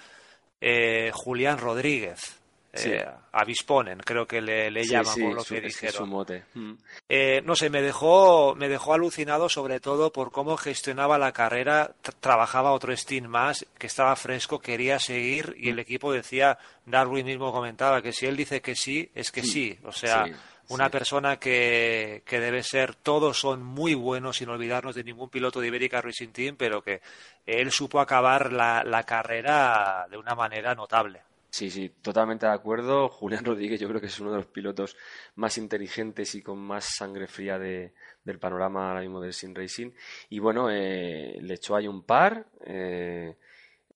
eh, 0.59 1.11
Julián 1.13 1.57
Rodríguez 1.57 2.39
eh, 2.83 3.05
avisponen, 3.31 3.99
creo 3.99 4.25
que 4.25 4.41
le, 4.41 4.69
le 4.69 4.83
llaman 4.83 5.15
por 5.19 5.33
lo 5.35 5.43
que 5.43 5.61
dijeron. 5.61 6.09
Mm. 6.53 6.73
Eh, 7.07 7.41
no 7.45 7.55
sé, 7.55 7.69
me 7.69 7.81
dejó, 7.81 8.55
me 8.55 8.67
dejó 8.67 8.93
alucinado 8.93 9.49
sobre 9.49 9.79
todo 9.79 10.11
por 10.11 10.31
cómo 10.31 10.57
gestionaba 10.57 11.17
la 11.17 11.31
carrera, 11.31 11.91
trabajaba 12.19 12.71
otro 12.71 12.95
Steam 12.95 13.27
más, 13.27 13.65
que 13.77 13.87
estaba 13.87 14.15
fresco, 14.15 14.59
quería 14.59 14.99
seguir 14.99 15.55
y 15.57 15.69
el 15.69 15.77
mm. 15.77 15.79
equipo 15.79 16.11
decía, 16.11 16.57
Darwin 16.85 17.25
mismo 17.25 17.51
comentaba 17.51 18.01
que 18.01 18.11
si 18.11 18.25
él 18.25 18.35
dice 18.35 18.61
que 18.61 18.75
sí, 18.75 19.09
es 19.15 19.31
que 19.31 19.43
sí, 19.43 19.77
o 19.83 19.91
sea... 19.91 20.25
una 20.69 20.89
persona 20.89 21.37
que, 21.37 22.23
que, 22.25 22.39
debe 22.39 22.63
ser, 22.63 22.95
todos 22.95 23.39
son 23.39 23.63
muy 23.63 23.93
buenos, 23.93 24.37
sin 24.37 24.49
olvidarnos 24.49 24.95
de 24.95 25.03
ningún 25.03 25.29
piloto 25.29 25.59
de 25.59 25.67
Iberica 25.67 26.01
Racing 26.01 26.29
Team, 26.29 26.55
pero 26.57 26.81
que 26.81 27.01
él 27.45 27.71
supo 27.71 27.99
acabar 27.99 28.51
la, 28.51 28.83
la 28.83 29.03
carrera 29.03 30.07
de 30.09 30.17
una 30.17 30.35
manera 30.35 30.75
notable. 30.75 31.21
Sí, 31.55 31.71
sí, 31.71 31.89
totalmente 32.01 32.45
de 32.45 32.51
acuerdo. 32.51 33.07
Julián 33.07 33.45
Rodríguez 33.45 33.79
yo 33.79 33.87
creo 33.87 34.01
que 34.01 34.07
es 34.07 34.19
uno 34.19 34.31
de 34.31 34.37
los 34.37 34.45
pilotos 34.47 34.97
más 35.35 35.57
inteligentes 35.57 36.35
y 36.35 36.41
con 36.41 36.59
más 36.59 36.83
sangre 36.97 37.27
fría 37.27 37.57
de, 37.57 37.93
del 38.25 38.39
panorama 38.39 38.89
ahora 38.89 38.99
mismo 38.99 39.21
del 39.21 39.31
Sin 39.31 39.55
Racing. 39.55 39.91
Y 40.29 40.39
bueno, 40.39 40.69
eh, 40.69 41.37
le 41.39 41.53
echó 41.53 41.77
ahí 41.77 41.87
un 41.87 42.03
par, 42.03 42.45
eh, 42.65 43.37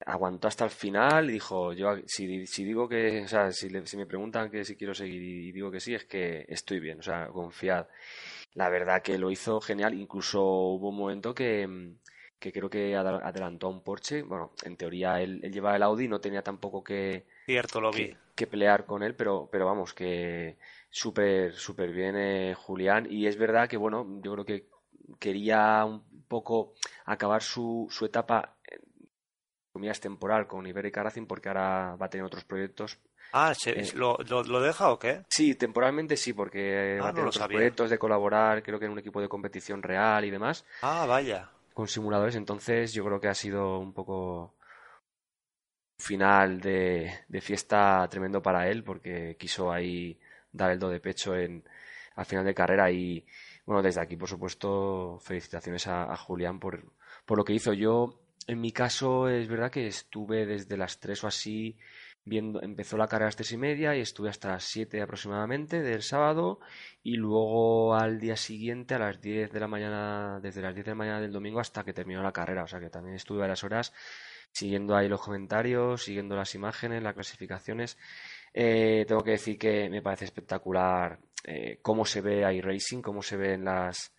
aguantó 0.06 0.48
hasta 0.48 0.66
el 0.66 0.72
final 0.72 1.30
y 1.30 1.34
dijo, 1.34 1.74
yo 1.74 1.98
si, 2.06 2.46
si 2.48 2.64
digo 2.64 2.88
que, 2.88 3.24
o 3.24 3.28
sea, 3.28 3.52
si, 3.52 3.70
si, 3.86 3.98
me 3.98 4.06
preguntan 4.06 4.50
que 4.50 4.64
si 4.64 4.76
quiero 4.76 4.94
seguir 4.94 5.22
y 5.22 5.52
digo 5.52 5.72
que 5.72 5.80
sí, 5.80 5.94
es 5.94 6.06
que 6.06 6.46
estoy 6.48 6.80
bien, 6.80 7.00
o 7.00 7.04
sea, 7.04 7.28
confiad. 7.28 7.88
La 8.54 8.70
verdad 8.70 9.02
que 9.02 9.18
lo 9.18 9.32
hizo 9.32 9.62
genial, 9.62 9.94
incluso 9.94 10.42
hubo 10.42 10.90
un 10.90 10.98
momento 10.98 11.34
que 11.34 11.96
que 12.40 12.54
creo 12.54 12.70
que 12.70 12.96
adelantó 12.96 13.68
a 13.68 13.70
un 13.70 13.84
Porsche. 13.84 14.24
Bueno, 14.24 14.54
en 14.64 14.78
teoría 14.78 15.22
él, 15.22 15.42
él 15.44 15.52
llevaba 15.52 15.76
el 15.76 15.84
Audi, 15.84 16.08
no 16.08 16.22
tenía 16.22 16.42
tampoco 16.42 16.84
que, 16.84 17.26
Cierto, 17.46 17.82
lo 17.82 17.92
vi. 17.92 18.16
Que, 18.36 18.48
pelear 18.48 18.86
con 18.86 19.04
él, 19.04 19.16
pero, 19.16 19.50
pero 19.52 19.66
vamos, 19.66 19.94
que 19.94 20.58
súper, 20.90 21.54
súper 21.54 21.92
bien 21.92 22.16
eh, 22.16 22.54
Julián. 22.56 23.08
Y 23.10 23.28
es 23.28 23.38
verdad 23.38 23.68
que, 23.68 23.76
bueno, 23.76 24.22
yo 24.24 24.34
creo 24.34 24.46
que 24.46 24.68
quería 25.20 25.84
un 25.84 26.24
poco 26.28 26.74
acabar 27.06 27.42
su, 27.42 27.88
su 27.90 28.06
etapa, 28.06 28.56
comillas, 29.72 30.00
temporal 30.00 30.48
con 30.48 30.66
Iberica 30.68 31.04
Racing, 31.04 31.26
porque 31.26 31.50
ahora 31.50 31.96
va 31.96 32.08
a 32.08 32.10
tener 32.10 32.26
otros 32.26 32.44
proyectos. 32.44 33.00
Ah, 33.32 33.54
eh, 33.66 33.92
¿lo, 33.94 34.18
lo, 34.18 34.62
deja 34.62 34.92
o 34.92 34.98
qué? 34.98 35.24
Sí, 35.30 35.54
temporalmente 35.56 36.18
sí, 36.18 36.34
porque 36.34 36.98
ah, 37.00 37.04
va 37.04 37.10
a 37.10 37.14
tener 37.14 37.28
otros 37.28 37.48
proyectos 37.48 37.90
de 37.90 38.00
colaborar, 38.00 38.64
creo 38.64 38.80
que 38.80 38.86
en 38.86 38.92
un 38.92 39.00
equipo 39.00 39.22
de 39.22 39.30
competición 39.30 39.84
real 39.84 40.26
y 40.26 40.32
demás. 40.32 40.66
Ah, 40.82 41.06
vaya. 41.06 41.50
Con 41.74 41.88
simuladores, 41.88 42.36
entonces 42.36 42.92
yo 42.92 43.06
creo 43.06 43.20
que 43.20 43.28
ha 43.28 43.36
sido 43.36 43.80
un 43.80 43.94
poco 43.94 44.56
final 46.00 46.62
de, 46.62 47.12
fiesta 47.42 48.08
tremendo 48.10 48.42
para 48.42 48.70
él 48.70 48.84
porque 48.84 49.36
quiso 49.38 49.72
ahí 49.72 50.18
dar 50.52 50.72
el 50.72 50.80
do 50.80 50.90
de 50.90 51.00
pecho 51.00 51.36
en, 51.36 51.64
al 52.16 52.26
final 52.26 52.46
de 52.46 52.56
carrera 52.56 52.90
y 52.90 53.26
bueno, 53.66 53.84
desde 53.84 54.02
aquí 54.02 54.16
por 54.16 54.28
supuesto 54.28 55.20
felicitaciones 55.22 55.86
a, 55.88 56.16
Julián 56.16 56.60
por, 56.60 56.84
por 57.26 57.38
lo 57.38 57.44
que 57.44 57.54
hizo. 57.54 57.74
Yo 57.74 58.19
en 58.50 58.60
mi 58.60 58.72
caso 58.72 59.30
es 59.30 59.48
verdad 59.48 59.70
que 59.70 59.86
estuve 59.86 60.48
desde 60.48 60.76
las 60.76 61.00
3 61.00 61.24
o 61.24 61.28
así 61.28 61.78
viendo, 62.26 62.64
empezó 62.64 62.98
la 62.98 63.08
carrera 63.08 63.26
a 63.26 63.28
las 63.28 63.36
tres 63.36 63.52
y 63.52 63.58
media 63.58 63.96
y 63.96 64.02
estuve 64.02 64.30
hasta 64.30 64.50
las 64.50 64.64
7 64.64 65.04
aproximadamente 65.04 65.84
del 65.84 66.02
sábado 66.02 66.60
y 67.04 67.16
luego 67.16 67.94
al 67.94 68.20
día 68.20 68.36
siguiente 68.36 68.96
a 68.96 69.00
las 69.00 69.22
10 69.22 69.52
de 69.52 69.60
la 69.60 69.68
mañana, 69.68 70.40
desde 70.42 70.64
las 70.64 70.74
10 70.74 70.84
de 70.84 70.92
la 70.92 70.96
mañana 70.96 71.22
del 71.22 71.32
domingo 71.32 71.60
hasta 71.60 71.84
que 71.84 71.94
terminó 71.94 72.24
la 72.24 72.32
carrera, 72.32 72.64
o 72.64 72.68
sea 72.68 72.80
que 72.80 72.90
también 72.90 73.16
estuve 73.16 73.38
varias 73.38 73.64
horas 73.64 73.94
siguiendo 74.52 74.96
ahí 74.96 75.08
los 75.08 75.22
comentarios, 75.22 76.04
siguiendo 76.04 76.36
las 76.36 76.56
imágenes, 76.56 77.04
las 77.04 77.14
clasificaciones. 77.14 78.00
Eh, 78.52 79.06
tengo 79.08 79.24
que 79.24 79.32
decir 79.32 79.60
que 79.60 79.92
me 79.92 80.02
parece 80.02 80.26
espectacular 80.26 81.20
eh, 81.44 81.78
cómo 81.84 82.04
se 82.04 82.22
ve 82.22 82.52
iRacing, 82.52 83.04
cómo 83.04 83.22
se 83.22 83.38
ven 83.38 83.64
las, 83.64 84.12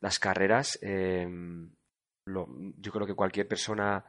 las 0.00 0.18
carreras. 0.18 0.78
Yo 2.78 2.92
creo 2.92 3.06
que 3.06 3.14
cualquier 3.14 3.48
persona 3.48 4.04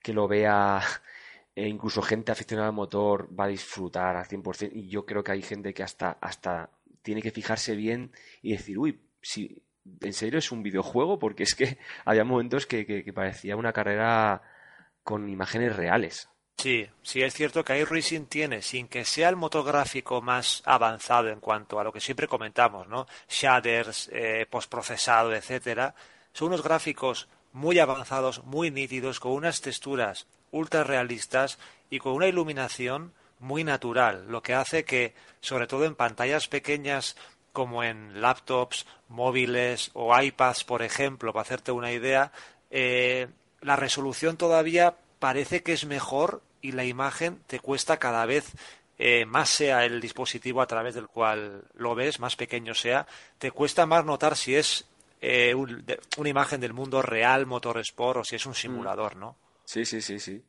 que 0.00 0.12
lo 0.12 0.28
vea, 0.28 0.80
e 1.54 1.68
incluso 1.68 2.02
gente 2.02 2.32
aficionada 2.32 2.68
al 2.68 2.74
motor, 2.74 3.28
va 3.38 3.44
a 3.44 3.48
disfrutar 3.48 4.16
al 4.16 4.26
100%. 4.26 4.70
Y 4.72 4.88
yo 4.88 5.04
creo 5.04 5.22
que 5.22 5.32
hay 5.32 5.42
gente 5.42 5.74
que 5.74 5.82
hasta, 5.82 6.18
hasta 6.20 6.70
tiene 7.02 7.22
que 7.22 7.30
fijarse 7.30 7.74
bien 7.74 8.12
y 8.42 8.52
decir, 8.52 8.78
uy, 8.78 9.00
si 9.22 9.62
en 10.00 10.12
serio 10.12 10.38
es 10.38 10.52
un 10.52 10.62
videojuego, 10.62 11.18
porque 11.18 11.42
es 11.44 11.54
que 11.54 11.78
había 12.04 12.24
momentos 12.24 12.66
que 12.66 13.12
parecía 13.14 13.56
una 13.56 13.72
carrera 13.72 14.42
con 15.02 15.28
imágenes 15.28 15.76
reales. 15.76 16.30
Sí, 16.60 16.86
sí 17.00 17.22
es 17.22 17.32
cierto 17.32 17.64
que 17.64 17.78
iRacing 17.78 18.26
tiene, 18.26 18.60
sin 18.60 18.86
que 18.86 19.06
sea 19.06 19.30
el 19.30 19.36
motográfico 19.36 20.20
más 20.20 20.62
avanzado 20.66 21.30
en 21.30 21.40
cuanto 21.40 21.80
a 21.80 21.84
lo 21.84 21.90
que 21.90 22.00
siempre 22.00 22.28
comentamos, 22.28 22.86
¿no? 22.86 23.06
Shaders, 23.30 24.10
eh, 24.12 24.46
postprocesado, 24.50 25.34
etcétera, 25.34 25.94
son 26.34 26.48
unos 26.48 26.62
gráficos 26.62 27.30
muy 27.52 27.78
avanzados, 27.78 28.44
muy 28.44 28.70
nítidos, 28.70 29.20
con 29.20 29.32
unas 29.32 29.60
texturas 29.60 30.26
ultra 30.52 30.84
realistas 30.84 31.58
y 31.90 31.98
con 31.98 32.12
una 32.12 32.26
iluminación 32.26 33.12
muy 33.38 33.64
natural, 33.64 34.26
lo 34.28 34.42
que 34.42 34.54
hace 34.54 34.84
que, 34.84 35.14
sobre 35.40 35.66
todo 35.66 35.84
en 35.84 35.94
pantallas 35.94 36.48
pequeñas 36.48 37.16
como 37.52 37.82
en 37.82 38.20
laptops, 38.20 38.86
móviles 39.08 39.90
o 39.94 40.18
iPads, 40.18 40.64
por 40.64 40.82
ejemplo, 40.82 41.32
para 41.32 41.42
hacerte 41.42 41.72
una 41.72 41.92
idea, 41.92 42.32
eh, 42.70 43.28
la 43.60 43.76
resolución 43.76 44.36
todavía 44.36 44.96
parece 45.18 45.62
que 45.62 45.72
es 45.72 45.84
mejor 45.84 46.42
y 46.60 46.72
la 46.72 46.84
imagen 46.84 47.40
te 47.46 47.58
cuesta 47.58 47.98
cada 47.98 48.26
vez 48.26 48.52
eh, 48.98 49.24
más 49.24 49.48
sea 49.48 49.86
el 49.86 50.00
dispositivo 50.00 50.60
a 50.60 50.66
través 50.66 50.94
del 50.94 51.08
cual 51.08 51.64
lo 51.74 51.94
ves, 51.94 52.20
más 52.20 52.36
pequeño 52.36 52.74
sea, 52.74 53.06
te 53.38 53.50
cuesta 53.50 53.86
más 53.86 54.04
notar 54.04 54.36
si 54.36 54.54
es 54.54 54.89
eh, 55.20 55.54
una 55.54 56.28
imagen 56.28 56.60
del 56.60 56.72
mundo 56.72 57.02
real, 57.02 57.46
motorsport, 57.46 58.20
o 58.20 58.24
si 58.24 58.36
es 58.36 58.46
un 58.46 58.52
mm. 58.52 58.56
simulador, 58.56 59.16
¿no? 59.16 59.36
Sí, 59.64 59.84
sí, 59.84 60.00
sí, 60.00 60.18
sí. 60.18 60.42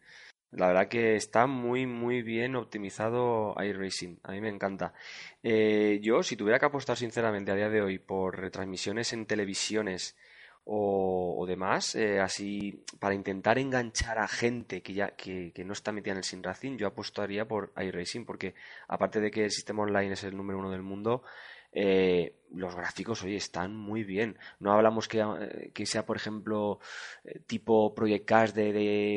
La 0.51 0.67
verdad 0.67 0.89
que 0.89 1.15
está 1.15 1.47
muy, 1.47 1.85
muy 1.85 2.21
bien 2.21 2.55
optimizado 2.57 3.55
iRacing. 3.57 4.19
A 4.23 4.33
mí 4.33 4.41
me 4.41 4.49
encanta. 4.49 4.93
Eh, 5.43 5.99
yo, 6.01 6.23
si 6.23 6.35
tuviera 6.35 6.59
que 6.59 6.65
apostar 6.65 6.97
sinceramente 6.97 7.51
a 7.51 7.55
día 7.55 7.69
de 7.69 7.81
hoy 7.81 7.99
por 7.99 8.37
retransmisiones 8.37 9.13
en 9.13 9.25
televisiones 9.25 10.17
o, 10.65 11.45
demás, 11.47 11.95
eh, 11.95 12.19
así 12.19 12.83
para 12.99 13.15
intentar 13.15 13.57
enganchar 13.57 14.19
a 14.19 14.27
gente 14.27 14.81
que 14.81 14.93
ya 14.93 15.11
que, 15.11 15.53
no 15.65 15.73
está 15.73 15.91
metida 15.91 16.11
en 16.11 16.17
el 16.19 16.23
Sin 16.23 16.43
Racing, 16.43 16.77
yo 16.77 16.87
apostaría 16.87 17.47
por 17.47 17.71
iRacing, 17.77 18.25
porque 18.25 18.53
aparte 18.87 19.19
de 19.19 19.31
que 19.31 19.45
el 19.45 19.51
sistema 19.51 19.83
online 19.83 20.13
es 20.13 20.23
el 20.23 20.35
número 20.35 20.59
uno 20.59 20.69
del 20.69 20.83
mundo, 20.83 21.23
eh, 21.71 22.37
los 22.53 22.75
gráficos, 22.75 23.23
oye, 23.23 23.37
están 23.37 23.75
muy 23.75 24.03
bien. 24.03 24.37
No 24.59 24.73
hablamos 24.73 25.07
que, 25.07 25.19
eh, 25.19 25.71
que 25.73 25.85
sea, 25.85 26.05
por 26.05 26.17
ejemplo, 26.17 26.79
tipo 27.47 27.95
Project 27.95 28.25
Cast 28.25 28.55
de, 28.55 28.73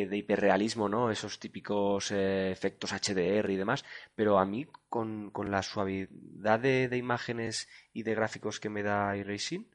de, 0.09 0.17
hiperrealismo, 0.17 0.89
¿no? 0.89 1.11
Esos 1.11 1.39
típicos 1.39 2.13
efectos 2.13 2.93
HDR 2.93 3.51
y 3.51 3.57
demás, 3.57 3.85
pero 4.15 4.39
a 4.39 4.45
mí, 4.45 4.67
con, 4.89 5.31
con 5.31 5.51
la 5.51 5.63
suavidad 5.63 6.61
de, 6.61 6.89
de, 6.89 6.97
imágenes 6.97 7.69
y 7.93 8.03
de 8.05 8.15
gráficos 8.15 8.61
que 8.61 8.69
me 8.69 8.83
da 8.83 9.17
iRacing, 9.17 9.67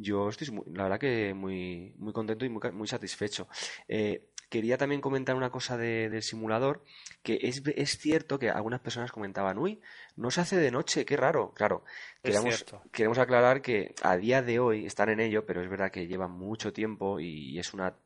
yo 0.00 0.28
estoy, 0.28 0.48
la 0.74 0.84
verdad 0.84 1.00
que 1.00 1.34
muy, 1.34 1.92
muy 1.98 2.12
contento 2.12 2.44
y 2.44 2.48
muy, 2.48 2.62
muy 2.72 2.86
satisfecho. 2.86 3.48
Eh, 3.88 4.30
quería 4.48 4.78
también 4.78 5.00
comentar 5.00 5.36
una 5.36 5.50
cosa 5.50 5.76
del 5.76 6.22
simulador, 6.22 6.82
que 7.22 7.38
es, 7.42 7.62
es, 7.76 7.98
cierto 7.98 8.38
que 8.38 8.50
algunas 8.50 8.80
personas 8.80 9.12
comentaban, 9.12 9.58
uy, 9.58 9.80
no 10.16 10.30
se 10.30 10.40
hace 10.40 10.56
de 10.56 10.70
noche, 10.70 11.04
qué 11.04 11.16
raro. 11.16 11.52
Claro, 11.54 11.84
queremos, 12.22 12.64
queremos 12.92 13.18
aclarar 13.18 13.62
que 13.62 13.94
a 14.02 14.16
día 14.16 14.42
de 14.42 14.58
hoy 14.58 14.86
están 14.86 15.10
en 15.10 15.20
ello, 15.20 15.44
pero 15.46 15.62
es 15.62 15.68
verdad 15.68 15.90
que 15.90 16.06
lleva 16.06 16.28
mucho 16.28 16.72
tiempo 16.72 17.20
y, 17.20 17.58
es 17.58 17.74
una 17.74 17.96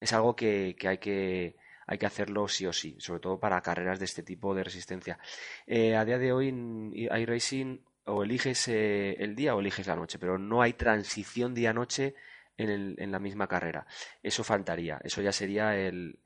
es 0.00 0.12
algo 0.12 0.34
que, 0.34 0.76
que 0.78 0.88
hay 0.88 0.98
que 0.98 1.56
hay 1.86 1.98
que 1.98 2.06
hacerlo 2.06 2.46
sí 2.46 2.66
o 2.66 2.72
sí, 2.72 2.96
sobre 3.00 3.20
todo 3.20 3.40
para 3.40 3.60
carreras 3.62 3.98
de 3.98 4.04
este 4.04 4.22
tipo 4.22 4.54
de 4.54 4.62
resistencia. 4.62 5.18
Eh, 5.66 5.96
a 5.96 6.04
día 6.04 6.18
de 6.18 6.32
hoy 6.32 6.54
iRacing 6.94 7.84
o 8.04 8.22
eliges 8.22 8.68
eh, 8.68 9.16
el 9.18 9.34
día 9.34 9.56
o 9.56 9.60
eliges 9.60 9.88
la 9.88 9.96
noche, 9.96 10.18
pero 10.18 10.38
no 10.38 10.62
hay 10.62 10.74
transición 10.74 11.52
día-noche 11.52 12.14
en, 12.56 12.94
en, 12.98 13.12
la 13.12 13.18
misma 13.18 13.46
carrera. 13.46 13.86
Eso 14.22 14.44
faltaría, 14.44 15.00
eso 15.04 15.22
ya 15.22 15.32
sería 15.32 15.76
el, 15.76 16.18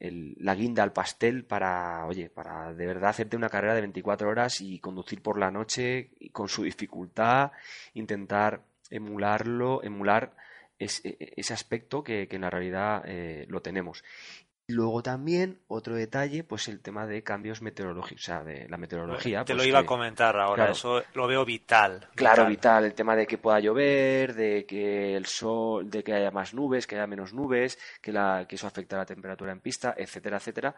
la 0.00 0.54
guinda 0.54 0.82
al 0.82 0.92
pastel 0.92 1.44
para, 1.44 2.06
oye, 2.06 2.28
para 2.28 2.74
de 2.74 2.86
verdad 2.86 3.10
hacerte 3.10 3.36
una 3.36 3.48
carrera 3.48 3.74
de 3.74 3.82
24 3.82 4.28
horas 4.28 4.60
y 4.60 4.80
conducir 4.80 5.22
por 5.22 5.38
la 5.38 5.50
noche 5.50 6.10
con 6.32 6.48
su 6.48 6.64
dificultad, 6.64 7.52
intentar 7.94 8.62
emularlo, 8.90 9.82
emular 9.82 10.34
e, 10.78 10.86
e, 11.04 11.34
ese 11.36 11.54
aspecto 11.54 12.02
que, 12.02 12.26
en 12.28 12.40
la 12.40 12.50
realidad 12.50 13.02
eh, 13.06 13.46
lo 13.48 13.62
tenemos. 13.62 14.02
Luego 14.72 15.02
también 15.02 15.60
otro 15.68 15.94
detalle, 15.94 16.44
pues 16.44 16.68
el 16.68 16.80
tema 16.80 17.06
de 17.06 17.22
cambios 17.22 17.60
meteorológicos, 17.60 18.22
o 18.22 18.24
sea, 18.24 18.42
de 18.42 18.68
la 18.68 18.76
meteorología. 18.76 19.44
Te 19.44 19.54
pues 19.54 19.64
lo 19.64 19.68
iba 19.68 19.80
a 19.80 19.86
comentar 19.86 20.36
ahora, 20.38 20.70
eso 20.70 21.02
lo 21.14 21.26
veo 21.26 21.44
vital. 21.44 22.08
Claro, 22.14 22.46
vital. 22.46 22.84
el 22.84 22.94
tema 22.94 23.14
de 23.14 23.26
que 23.26 23.38
pueda 23.38 23.60
llover, 23.60 24.34
de 24.34 24.64
que 24.64 25.14
el 25.14 25.26
sol, 25.26 25.90
de 25.90 26.02
que 26.02 26.14
haya 26.14 26.30
más 26.30 26.54
nubes, 26.54 26.86
que 26.86 26.96
haya 26.96 27.06
menos 27.06 27.34
nubes, 27.34 27.78
que, 28.00 28.12
la, 28.12 28.46
que 28.48 28.56
eso 28.56 28.66
afecta 28.66 28.96
a 28.96 29.00
la 29.00 29.06
temperatura 29.06 29.52
en 29.52 29.60
pista, 29.60 29.94
etcétera, 29.96 30.38
etcétera. 30.38 30.74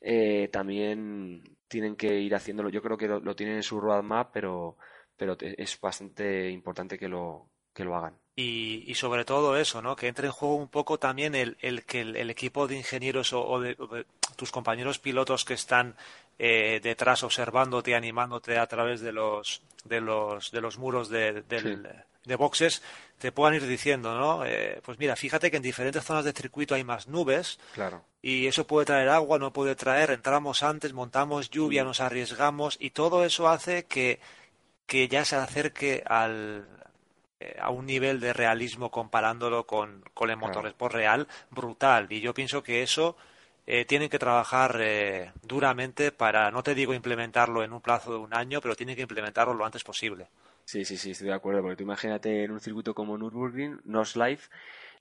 Eh, 0.00 0.48
también 0.48 1.42
tienen 1.68 1.96
que 1.96 2.18
ir 2.18 2.34
haciéndolo. 2.34 2.70
Yo 2.70 2.82
creo 2.82 2.96
que 2.96 3.08
lo, 3.08 3.20
lo 3.20 3.36
tienen 3.36 3.56
en 3.56 3.62
su 3.62 3.80
roadmap, 3.80 4.30
pero, 4.32 4.76
pero 5.16 5.36
es 5.40 5.78
bastante 5.80 6.50
importante 6.50 6.98
que 6.98 7.08
lo, 7.08 7.50
que 7.76 7.84
lo 7.84 7.94
hagan. 7.94 8.14
Y, 8.34 8.92
sobre 8.94 9.24
todo 9.24 9.56
eso, 9.56 9.80
¿no? 9.80 9.96
Que 9.96 10.08
entre 10.08 10.26
en 10.26 10.32
juego 10.32 10.56
un 10.56 10.68
poco 10.68 10.98
también 10.98 11.34
el, 11.34 11.56
el 11.60 11.84
que 11.84 12.00
el, 12.00 12.30
equipo 12.30 12.66
de 12.66 12.76
ingenieros 12.76 13.32
o, 13.32 13.60
de, 13.60 13.76
tus 14.36 14.50
compañeros 14.50 14.98
pilotos 14.98 15.44
que 15.44 15.54
están 15.54 15.94
eh, 16.38 16.80
detrás 16.82 17.22
observándote 17.22 17.92
y 17.92 17.94
animándote 17.94 18.58
a 18.58 18.66
través 18.66 19.00
de 19.00 19.12
los 19.12 19.62
de 19.84 20.00
los 20.00 20.50
de 20.50 20.60
los 20.60 20.76
muros 20.76 21.08
de, 21.08 21.42
de 21.42 22.36
boxes 22.36 22.82
te 23.18 23.32
puedan 23.32 23.54
ir 23.54 23.66
diciendo, 23.66 24.14
¿no? 24.14 24.44
Eh, 24.44 24.82
pues 24.84 24.98
mira, 24.98 25.16
fíjate 25.16 25.50
que 25.50 25.56
en 25.56 25.62
diferentes 25.62 26.04
zonas 26.04 26.26
de 26.26 26.32
circuito 26.32 26.74
hay 26.74 26.84
más 26.84 27.08
nubes. 27.08 27.58
Claro. 27.72 28.04
Y 28.20 28.46
eso 28.46 28.66
puede 28.66 28.84
traer 28.84 29.08
agua, 29.08 29.38
no 29.38 29.54
puede 29.54 29.76
traer. 29.76 30.10
Entramos 30.10 30.62
antes, 30.62 30.92
montamos 30.92 31.48
lluvia, 31.48 31.84
nos 31.84 32.00
arriesgamos 32.00 32.76
y 32.78 32.90
todo 32.90 33.24
eso 33.24 33.48
hace 33.48 33.84
que 33.86 34.20
que 34.86 35.08
ya 35.08 35.24
se 35.24 35.36
acerque 35.36 36.02
al, 36.06 36.64
a 37.60 37.70
un 37.70 37.86
nivel 37.86 38.20
de 38.20 38.32
realismo 38.32 38.90
comparándolo 38.90 39.66
con, 39.66 40.02
con 40.14 40.30
el 40.30 40.36
motor 40.36 40.72
por 40.74 40.92
real 40.92 41.26
brutal. 41.50 42.06
Y 42.10 42.20
yo 42.20 42.32
pienso 42.34 42.62
que 42.62 42.82
eso 42.82 43.16
eh, 43.66 43.84
tienen 43.84 44.08
que 44.08 44.18
trabajar 44.18 44.78
eh, 44.80 45.32
duramente 45.42 46.12
para, 46.12 46.50
no 46.50 46.62
te 46.62 46.74
digo 46.74 46.94
implementarlo 46.94 47.64
en 47.64 47.72
un 47.72 47.80
plazo 47.80 48.12
de 48.12 48.18
un 48.18 48.32
año, 48.32 48.60
pero 48.60 48.76
tienen 48.76 48.94
que 48.94 49.02
implementarlo 49.02 49.54
lo 49.54 49.66
antes 49.66 49.82
posible. 49.82 50.28
Sí, 50.64 50.84
sí, 50.84 50.96
sí, 50.96 51.10
estoy 51.12 51.28
de 51.28 51.34
acuerdo, 51.34 51.62
porque 51.62 51.76
tú 51.76 51.82
imagínate 51.82 52.44
en 52.44 52.52
un 52.52 52.60
circuito 52.60 52.94
como 52.94 53.18
Nürburgring, 53.18 53.80
Life 53.84 54.48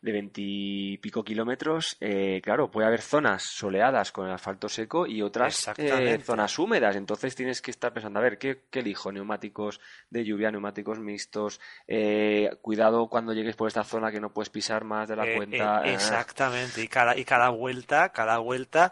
de 0.06 0.12
veintipico 0.12 1.24
kilómetros, 1.24 1.98
eh, 2.00 2.40
claro, 2.44 2.70
puede 2.70 2.88
haber 2.88 3.02
zonas 3.02 3.44
soleadas 3.44 4.12
con 4.12 4.28
el 4.28 4.34
asfalto 4.34 4.70
seco 4.70 5.08
y 5.08 5.24
otras 5.24 5.72
eh, 5.78 6.20
zonas 6.24 6.60
húmedas. 6.60 6.96
Entonces 6.96 7.36
tienes 7.36 7.60
que 7.60 7.72
estar 7.72 7.92
pensando, 7.92 8.20
a 8.20 8.22
ver, 8.22 8.38
¿qué, 8.38 8.62
elijo? 8.72 9.12
Neumáticos 9.12 9.82
de 10.12 10.24
lluvia, 10.24 10.52
neumáticos 10.52 11.00
mixtos. 11.00 11.60
Eh, 11.88 12.52
cuidado 12.62 13.08
cuando 13.08 13.34
llegues 13.34 13.56
por 13.56 13.68
esta 13.68 13.84
zona 13.84 14.12
que 14.12 14.20
no 14.20 14.32
puedes 14.32 14.52
pisar 14.52 14.84
más 14.84 15.10
de 15.10 15.16
la 15.16 15.26
cuenta. 15.36 15.82
exactamente. 15.86 16.84
Y 16.84 16.88
cada, 16.88 17.18
y 17.18 17.26
cada 17.26 17.50
vuelta, 17.50 18.10
cada 18.10 18.38
vuelta 18.38 18.92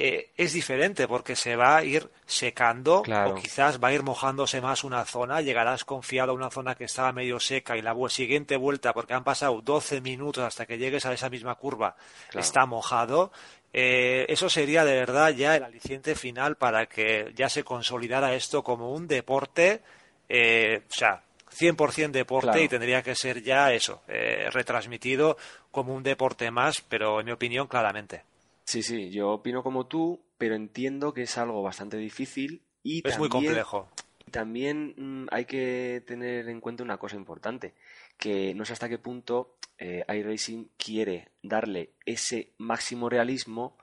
eh, 0.00 0.30
es 0.36 0.52
diferente 0.52 1.08
porque 1.08 1.34
se 1.34 1.56
va 1.56 1.78
a 1.78 1.82
ir 1.82 2.08
secando 2.24 3.02
o 3.02 3.34
quizás 3.34 3.82
va 3.82 3.88
a 3.88 3.92
ir 3.92 4.04
mojándose 4.04 4.60
más 4.60 4.84
una 4.84 5.04
zona, 5.04 5.40
llegarás 5.40 5.84
confiado 5.84 6.30
a 6.30 6.34
una 6.36 6.50
zona 6.50 6.76
que 6.76 6.84
estaba 6.84 7.10
medio 7.10 7.40
seca 7.40 7.76
y 7.76 7.82
la 7.82 7.96
siguiente 8.08 8.56
vuelta, 8.56 8.92
porque 8.92 9.14
han 9.14 9.24
pasado 9.24 9.60
12 9.60 10.00
minutos 10.00 10.44
hasta 10.44 10.66
que 10.66 10.78
llegues 10.78 11.04
a 11.04 11.12
esa 11.12 11.28
misma 11.28 11.56
curva, 11.56 11.96
está 12.32 12.64
mojado. 12.64 13.32
Eh, 13.72 14.24
eso 14.28 14.48
sería 14.48 14.84
de 14.84 14.94
verdad 14.94 15.30
ya 15.30 15.56
el 15.56 15.64
aliciente 15.64 16.14
final 16.14 16.54
para 16.54 16.86
que 16.86 17.32
ya 17.34 17.48
se 17.48 17.64
consolidara 17.64 18.34
esto 18.34 18.62
como 18.62 18.92
un 18.92 19.08
deporte, 19.08 19.82
eh, 20.28 20.82
o 20.88 20.94
sea, 20.94 21.24
100% 21.50 22.12
deporte 22.12 22.62
y 22.62 22.68
tendría 22.68 23.02
que 23.02 23.16
ser 23.16 23.42
ya 23.42 23.72
eso, 23.72 24.02
retransmitido 24.06 25.36
como 25.72 25.92
un 25.92 26.04
deporte 26.04 26.52
más, 26.52 26.82
pero 26.88 27.18
en 27.18 27.26
mi 27.26 27.32
opinión 27.32 27.66
claramente. 27.66 28.22
Sí, 28.68 28.82
sí, 28.82 29.08
yo 29.08 29.30
opino 29.30 29.62
como 29.62 29.86
tú, 29.86 30.26
pero 30.36 30.54
entiendo 30.54 31.14
que 31.14 31.22
es 31.22 31.38
algo 31.38 31.62
bastante 31.62 31.96
difícil 31.96 32.66
y 32.82 33.00
es 33.02 33.18
muy 33.18 33.30
complejo. 33.30 33.88
También 34.30 34.92
mm, 34.94 35.28
hay 35.30 35.46
que 35.46 36.04
tener 36.06 36.50
en 36.50 36.60
cuenta 36.60 36.84
una 36.84 36.98
cosa 36.98 37.16
importante, 37.16 37.72
que 38.18 38.52
no 38.52 38.66
sé 38.66 38.74
hasta 38.74 38.90
qué 38.90 38.98
punto 38.98 39.56
eh, 39.78 40.04
iRacing 40.06 40.70
quiere 40.76 41.30
darle 41.42 41.94
ese 42.04 42.52
máximo 42.58 43.08
realismo 43.08 43.78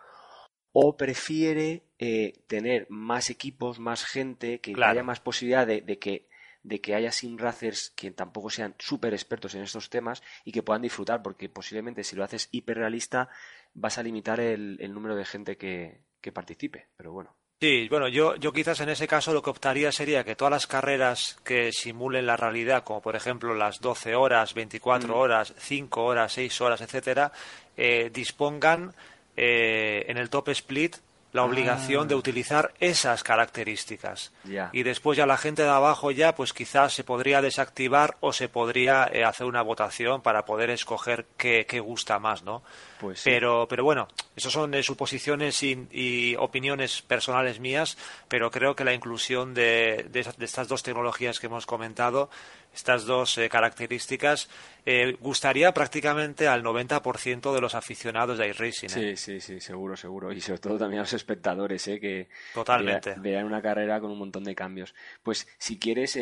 o 0.72 0.96
prefiere 0.96 1.86
eh, 1.98 2.44
tener 2.46 2.86
más 2.88 3.32
equipos, 3.32 3.80
más 3.80 4.06
gente, 4.06 4.60
que 4.60 4.76
haya 4.84 5.02
más 5.02 5.20
posibilidad 5.20 5.66
de, 5.66 5.82
que 5.98 6.28
de 6.62 6.80
que 6.80 6.94
haya 6.94 7.12
sim 7.12 7.40
racers 7.40 7.92
que 7.96 8.12
tampoco 8.12 8.52
sean 8.52 8.76
súper 8.78 9.14
expertos 9.14 9.56
en 9.56 9.64
estos 9.64 9.90
temas 9.90 10.22
y 10.44 10.52
que 10.52 10.62
puedan 10.62 10.84
disfrutar, 10.84 11.24
porque 11.24 11.50
posiblemente 11.50 12.04
si 12.04 12.16
lo 12.16 12.24
haces 12.24 12.50
hiperrealista 12.52 13.30
vas 13.76 13.98
a 13.98 14.04
limitar 14.04 14.40
el, 14.40 14.94
número 14.94 15.16
de 15.16 15.26
gente 15.26 15.58
que, 15.58 16.04
participe, 16.34 16.88
pero 16.98 17.12
bueno. 17.12 17.36
Sí, 17.62 17.88
bueno, 17.88 18.08
yo, 18.08 18.36
yo 18.36 18.52
quizás 18.52 18.80
en 18.80 18.90
ese 18.90 19.08
caso 19.08 19.32
lo 19.32 19.44
que 19.44 19.52
optaría 19.52 19.92
sería 19.92 20.24
que 20.24 20.36
todas 20.36 20.52
las 20.52 20.68
carreras 20.68 21.38
que 21.44 21.72
simulen 21.72 22.26
la 22.26 22.36
realidad, 22.36 22.84
como 22.84 23.02
por 23.02 23.16
ejemplo 23.16 23.54
las 23.54 23.80
12 23.80 24.16
horas, 24.16 24.56
24 24.56 25.08
mm. 25.08 25.18
horas, 25.18 25.54
5 25.56 26.04
horas, 26.04 26.34
6 26.34 26.62
horas, 26.62 26.82
etcétera, 26.82 27.32
eh, 27.78 28.10
dispongan 28.12 28.94
eh, 29.38 30.04
en 30.08 30.18
el 30.18 30.30
top 30.32 30.50
split 30.50 30.96
la 31.36 31.42
ah. 31.42 31.46
obligación 31.46 32.08
de 32.08 32.16
utilizar 32.16 32.74
esas 32.80 33.22
características. 33.22 34.32
Y 34.72 34.84
después 34.84 35.18
ya 35.18 35.26
la 35.26 35.36
gente 35.36 35.64
de 35.64 35.70
abajo 35.70 36.12
ya, 36.12 36.34
pues 36.34 36.54
quizás 36.54 36.94
se 36.94 37.04
podría 37.04 37.42
desactivar 37.42 38.16
o 38.22 38.32
se 38.32 38.48
podría 38.48 39.10
eh, 39.12 39.26
hacer 39.26 39.46
una 39.46 39.62
votación 39.62 40.22
para 40.22 40.46
poder 40.46 40.70
escoger 40.70 41.26
qué, 41.36 41.66
gusta 41.82 42.20
más, 42.20 42.44
¿no? 42.44 42.64
Pues 43.02 43.22
pero, 43.26 43.68
pero 43.68 43.84
bueno, 43.84 44.08
eso 44.38 44.50
son 44.50 44.74
eh, 44.74 44.82
suposiciones 44.82 45.62
y, 45.62 46.36
opiniones 46.40 47.02
personales 47.02 47.60
mías, 47.60 47.98
pero 48.30 48.50
creo 48.50 48.74
que 48.74 48.86
la 48.86 48.94
inclusión 48.94 49.54
de, 49.54 50.08
de 50.10 50.46
estas 50.46 50.70
dos 50.70 50.84
tecnologías 50.84 51.42
que 51.42 51.48
hemos 51.48 51.66
comentado 51.66 52.30
estas 52.76 53.06
dos 53.06 53.38
eh, 53.38 53.50
características 53.50 54.50
eh, 54.86 55.18
gustaría 55.20 55.74
prácticamente 55.74 56.48
al 56.48 56.64
90% 56.64 57.54
de 57.54 57.62
los 57.62 57.74
aficionados 57.74 58.38
de 58.38 58.50
iRacing. 58.50 58.90
¿eh? 58.90 59.16
Sí, 59.16 59.18
sí, 59.18 59.42
sí, 59.42 59.60
seguro, 59.60 59.96
seguro. 59.96 60.32
Y 60.32 60.42
sobre 60.42 60.60
todo 60.60 60.78
también 60.78 61.00
a 61.00 61.04
los 61.04 61.14
espectadores, 61.14 61.88
¿eh? 61.88 62.00
que 62.00 62.28
Totalmente. 62.54 63.16
vean 63.18 63.46
una 63.46 63.62
carrera 63.62 64.00
con 64.00 64.12
un 64.12 64.20
montón 64.20 64.44
de 64.44 64.54
cambios. 64.54 64.94
Pues 65.24 65.48
si 65.58 65.80
quieres, 65.80 66.20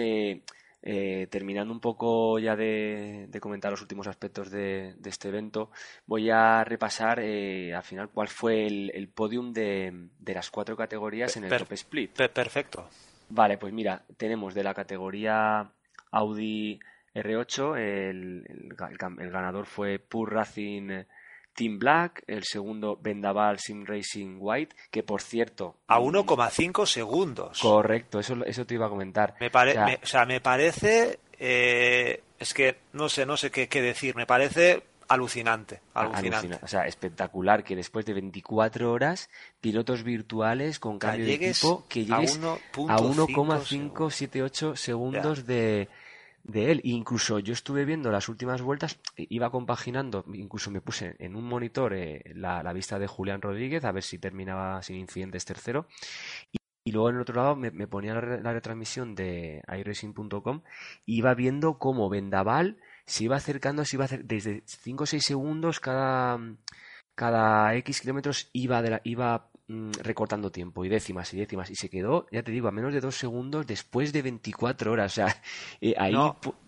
terminando 1.29 1.73
un 1.73 1.79
poco 1.79 2.37
ya 2.39 2.55
de, 2.55 3.27
comentar 3.41 3.71
los 3.71 3.81
últimos 3.81 4.07
aspectos 4.07 4.51
de, 4.51 4.95
este 5.03 5.29
evento, 5.29 5.71
voy 6.05 6.29
a 6.29 6.63
repasar 6.63 7.19
al 7.19 7.83
final 7.83 8.09
cuál 8.09 8.27
fue 8.27 8.67
el, 8.67 9.09
podium 9.13 9.51
de, 9.51 10.09
las 10.25 10.51
cuatro 10.51 10.77
categorías 10.77 11.35
en 11.35 11.45
el 11.45 11.57
top 11.57 11.73
split. 11.73 12.11
perfecto. 12.11 12.87
Vale, 13.29 13.57
pues 13.57 13.73
mira, 13.73 14.03
tenemos 14.15 14.53
de 14.53 14.63
la 14.63 14.75
categoría 14.75 15.71
Audi 16.13 16.79
R8. 17.13 17.77
El, 17.77 18.45
el, 18.47 19.31
ganador 19.31 19.65
fue 19.65 19.99
Pure 19.99 20.35
Racing 20.35 21.03
Team 21.53 21.77
Black, 21.79 22.23
el 22.27 22.43
segundo 22.43 22.97
Vendaval 23.01 23.59
Sim 23.59 23.85
Racing 23.85 24.37
White, 24.39 24.75
que 24.89 25.03
por 25.03 25.21
cierto... 25.21 25.77
A 25.87 25.99
1,5 25.99 26.85
segundos. 26.85 27.59
Correcto, 27.59 28.19
eso, 28.19 28.43
eso 28.45 28.65
te 28.65 28.73
iba 28.73 28.87
a 28.87 28.89
comentar. 28.89 29.35
Me 29.39 29.47
o, 29.47 30.05
sea, 30.05 30.25
me, 30.25 30.41
parece... 30.41 31.19
Eh, 31.37 32.23
es 32.39 32.53
que 32.53 32.77
no 32.93 33.09
sé, 33.09 33.25
no 33.25 33.37
sé 33.37 33.51
qué, 33.51 33.67
qué 33.67 33.81
decir. 33.81 34.15
Me 34.15 34.25
parece 34.25 34.83
alucinante, 35.07 35.81
alucinante. 35.93 36.59
O 36.61 36.67
sea, 36.67 36.85
espectacular 36.87 37.63
que 37.63 37.75
después 37.75 38.05
de 38.05 38.13
24 38.13 38.91
horas, 38.91 39.29
pilotos 39.61 40.03
virtuales 40.03 40.79
con 40.79 40.99
cambio 40.99 41.25
de 41.25 41.33
equipo, 41.33 41.85
que 41.87 42.05
llegues 42.05 42.39
a 42.41 42.57
1,578 42.99 44.75
segundos 44.75 45.45
de, 45.45 45.89
de 46.43 46.71
él. 46.71 46.81
Incluso 46.83 47.39
yo 47.39 47.53
estuve 47.53 47.85
viendo 47.85 48.11
las 48.11 48.29
últimas 48.29 48.61
vueltas, 48.61 48.99
iba 49.15 49.49
compaginando, 49.49 50.25
incluso 50.33 50.71
me 50.71 50.81
puse 50.81 51.15
en 51.19 51.35
un 51.35 51.45
monitor 51.45 51.93
eh, 51.93 52.23
la, 52.35 52.73
vista 52.73 52.99
de 52.99 53.07
Julián 53.07 53.41
Rodríguez 53.41 53.85
a 53.85 53.91
ver 53.91 54.03
si 54.03 54.19
terminaba 54.19 54.81
sin 54.81 54.97
incidentes 54.97 55.45
tercero. 55.45 55.87
Y, 56.85 56.91
luego 56.91 57.09
en 57.09 57.15
el 57.15 57.21
otro 57.21 57.35
lado 57.35 57.55
me, 57.55 57.87
ponía 57.87 58.13
la, 58.13 58.53
retransmisión 58.53 59.15
de 59.15 59.63
iRacing.com 59.67 60.63
y 61.05 61.17
iba 61.17 61.33
viendo 61.33 61.79
cómo 61.79 62.09
Vendaval 62.09 62.77
se 63.05 63.23
iba 63.23 63.37
acercando, 63.37 63.85
se 63.85 63.95
iba 63.95 64.07
desde 64.07 64.63
5 64.65 65.03
o 65.03 65.07
6 65.07 65.23
segundos 65.23 65.79
cada, 65.79 66.37
cada 67.15 67.73
X 67.75 68.01
kilómetros 68.01 68.49
iba, 68.51 68.81
de 68.81 68.89
la, 68.89 69.01
iba 69.05 69.49
Mm, 69.67 69.91
recortando 70.01 70.51
tiempo 70.51 70.83
y 70.83 70.89
décimas 70.89 71.33
y 71.33 71.37
décimas 71.37 71.69
y 71.69 71.75
se 71.75 71.89
quedó, 71.89 72.27
ya 72.31 72.43
te 72.43 72.51
digo, 72.51 72.67
a 72.67 72.71
menos 72.71 72.93
de 72.93 72.99
dos 72.99 73.15
segundos 73.15 73.65
después 73.65 74.11
de 74.11 74.21
24 74.21 74.91
horas. 74.91 75.13
O 75.13 75.15
sea, 75.15 75.41
eh, 75.81 75.93
ahí 75.97 76.13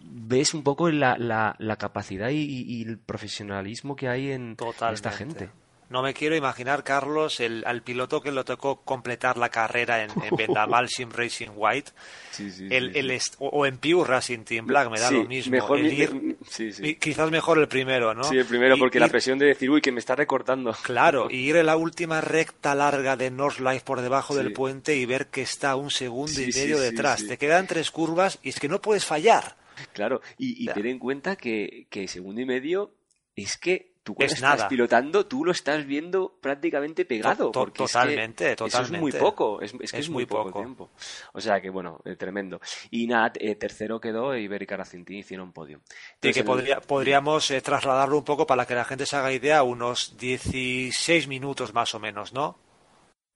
ves 0.01 0.53
un 0.53 0.63
poco 0.63 0.89
la, 0.89 1.17
la, 1.17 1.75
capacidad 1.75 2.29
y, 2.29 2.83
el 2.83 2.97
profesionalismo 2.97 3.97
que 3.97 4.07
hay 4.07 4.31
en 4.31 4.55
esta 4.93 5.11
gente. 5.11 5.49
No 5.89 6.01
me 6.01 6.13
quiero 6.13 6.35
imaginar, 6.35 6.83
Carlos, 6.83 7.39
el, 7.39 7.63
al 7.65 7.83
piloto 7.83 8.21
que 8.21 8.31
le 8.31 8.43
tocó 8.43 8.81
completar 8.81 9.37
la 9.37 9.49
carrera 9.49 10.03
en, 10.03 10.09
en 10.23 10.35
Vendaval 10.35 10.89
Sim 10.89 11.09
Racing 11.11 11.49
White, 11.55 11.91
Sí, 12.31 12.51
sí, 12.51 12.67
el, 12.71 12.91
sí, 12.93 12.99
el 12.99 13.19
o 13.39 13.65
en 13.65 13.77
Pure 13.77 14.09
Racing 14.09 14.39
Team 14.43 14.65
Black, 14.65 14.89
me 14.89 14.99
da 14.99 15.09
lo 15.11 15.23
mismo. 15.25 15.51
mejor 15.51 15.79
el 15.79 15.91
ir- 15.93 16.97
quizás 16.99 17.31
mejor 17.31 17.59
el 17.59 17.67
primero, 17.67 18.13
¿no? 18.13 18.23
Sí, 18.23 18.37
el 18.37 18.45
primero, 18.45 18.75
Y- 18.75 18.79
porque 18.79 18.99
la 18.99 19.07
presión 19.07 19.37
de 19.39 19.45
decir, 19.47 19.69
uy, 19.69 19.81
que 19.81 19.91
me 19.91 19.99
está 19.99 20.15
recortando. 20.15 20.73
Claro, 20.83 21.27
y 21.29 21.37
ir 21.49 21.55
en 21.57 21.65
la 21.67 21.77
última 21.77 22.19
recta 22.21 22.75
larga 22.75 23.15
de 23.15 23.31
North 23.31 23.59
Life 23.59 23.81
por 23.85 24.01
debajo 24.01 24.35
del 24.35 24.51
puente 24.53 24.95
y 24.95 25.05
ver 25.05 25.27
que 25.27 25.41
está 25.43 25.75
un 25.75 25.91
segundo 25.91 26.41
y 26.41 26.47
medio 26.47 26.79
detrás. 26.79 27.25
Te 27.27 27.37
quedan 27.37 27.67
tres 27.67 27.91
curvas 27.91 28.39
y 28.43 28.49
es 28.49 28.59
que 28.59 28.67
no 28.67 28.81
puedes 28.81 29.05
fallar. 29.05 29.55
Claro, 29.93 30.21
y, 30.37 30.63
y 30.63 30.73
ten 30.73 30.85
en 30.87 30.99
cuenta 30.99 31.35
que, 31.35 31.87
que 31.89 32.07
segundo 32.07 32.41
y 32.41 32.45
medio 32.45 32.91
es 33.35 33.57
que 33.57 33.91
tú 34.05 34.13
cuando 34.13 34.27
Es 34.31 34.33
estás 34.39 34.57
nada. 34.59 34.69
pilotando, 34.69 35.25
tú 35.25 35.43
lo 35.43 35.51
estás 35.51 35.85
viendo 35.85 36.37
prácticamente 36.39 37.03
pegado. 37.05 37.45
To- 37.47 37.51
to- 37.51 37.59
porque 37.61 37.83
es 37.83 37.91
que 37.91 37.93
totalmente, 37.99 38.43
Eso 38.53 38.65
es 38.67 38.71
totalmente. 38.71 38.99
muy 38.99 39.11
poco, 39.11 39.61
es, 39.61 39.73
es 39.81 39.91
que 39.91 39.97
es, 39.99 40.09
muy, 40.09 40.25
poco, 40.25 40.43
poco. 40.45 40.59
tiempo. 40.59 40.89
O 41.33 41.41
sea 41.41 41.59
que 41.59 41.69
bueno, 41.71 41.99
eh, 42.05 42.15
tremendo. 42.15 42.61
Y 42.91 43.07
nada, 43.07 43.33
eh, 43.39 43.55
tercero 43.55 43.99
quedó 43.99 44.37
Ibérica 44.37 44.77
Racing 44.77 45.03
Team, 45.03 45.19
hicieron 45.19 45.51
podio. 45.51 45.81
Y 46.21 46.31
que 46.31 46.39
el- 46.41 46.45
podría- 46.45 46.79
podríamos 46.79 47.49
eh, 47.51 47.59
trasladarlo 47.61 48.17
un 48.17 48.23
poco 48.23 48.45
para 48.47 48.65
que 48.65 48.75
la 48.75 48.85
gente 48.85 49.05
se 49.07 49.15
haga 49.17 49.33
idea, 49.33 49.63
unos 49.63 50.15
16 50.17 51.27
minutos 51.27 51.73
más 51.73 51.93
o 51.95 51.99
menos, 51.99 52.31
¿no? 52.31 52.59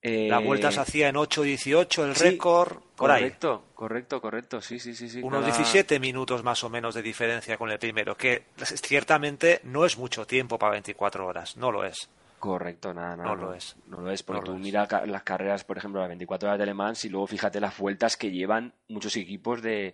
La 0.01 0.39
eh, 0.39 0.45
vuelta 0.45 0.71
se 0.71 0.79
hacía 0.79 1.09
en 1.09 1.15
8.18 1.15 2.03
el 2.05 2.15
sí, 2.15 2.23
récord, 2.23 2.77
por 2.95 3.12
ahí. 3.12 3.23
Correcto, 3.23 3.65
correcto, 3.75 4.21
correcto, 4.21 4.62
sí, 4.62 4.79
sí, 4.79 4.95
sí. 4.95 5.09
sí 5.09 5.21
Unos 5.21 5.41
cada- 5.41 5.55
17 5.57 5.99
minutos 5.99 6.41
más 6.43 6.63
o 6.63 6.69
menos 6.69 6.95
de 6.95 7.01
diferencia 7.01 7.57
con 7.57 7.69
el 7.69 7.79
primero, 7.79 8.15
que 8.15 8.45
ciertamente 8.63 9.59
no 9.63 9.85
es 9.85 9.97
mucho 9.97 10.25
tiempo 10.25 10.57
para 10.57 10.71
24 10.73 11.25
horas, 11.25 11.57
no 11.57 11.71
lo 11.71 11.83
es. 11.83 12.09
Correcto, 12.39 12.93
nada, 12.93 13.17
nada. 13.17 13.27
No 13.29 13.35
lo 13.35 13.53
es. 13.53 13.75
No 13.88 13.99
lo 13.99 14.09
es, 14.12 14.23
porque 14.23 14.39
No 14.39 14.45
lo 14.45 14.51
tú 14.53 14.57
es. 14.57 14.63
mira 14.63 14.88
ca- 14.88 15.05
las 15.05 15.23
carreras, 15.23 15.65
por 15.65 15.77
ejemplo, 15.77 15.99
las 15.99 16.07
24 16.07 16.47
horas 16.47 16.57
de 16.57 16.65
Le 16.65 16.73
Mans 16.73 17.03
y 17.03 17.09
luego 17.09 17.27
fíjate 17.27 17.59
las 17.59 17.77
vueltas 17.77 18.15
que 18.15 18.31
llevan 18.31 18.73
muchos 18.88 19.13
equipos 19.17 19.62
de, 19.62 19.93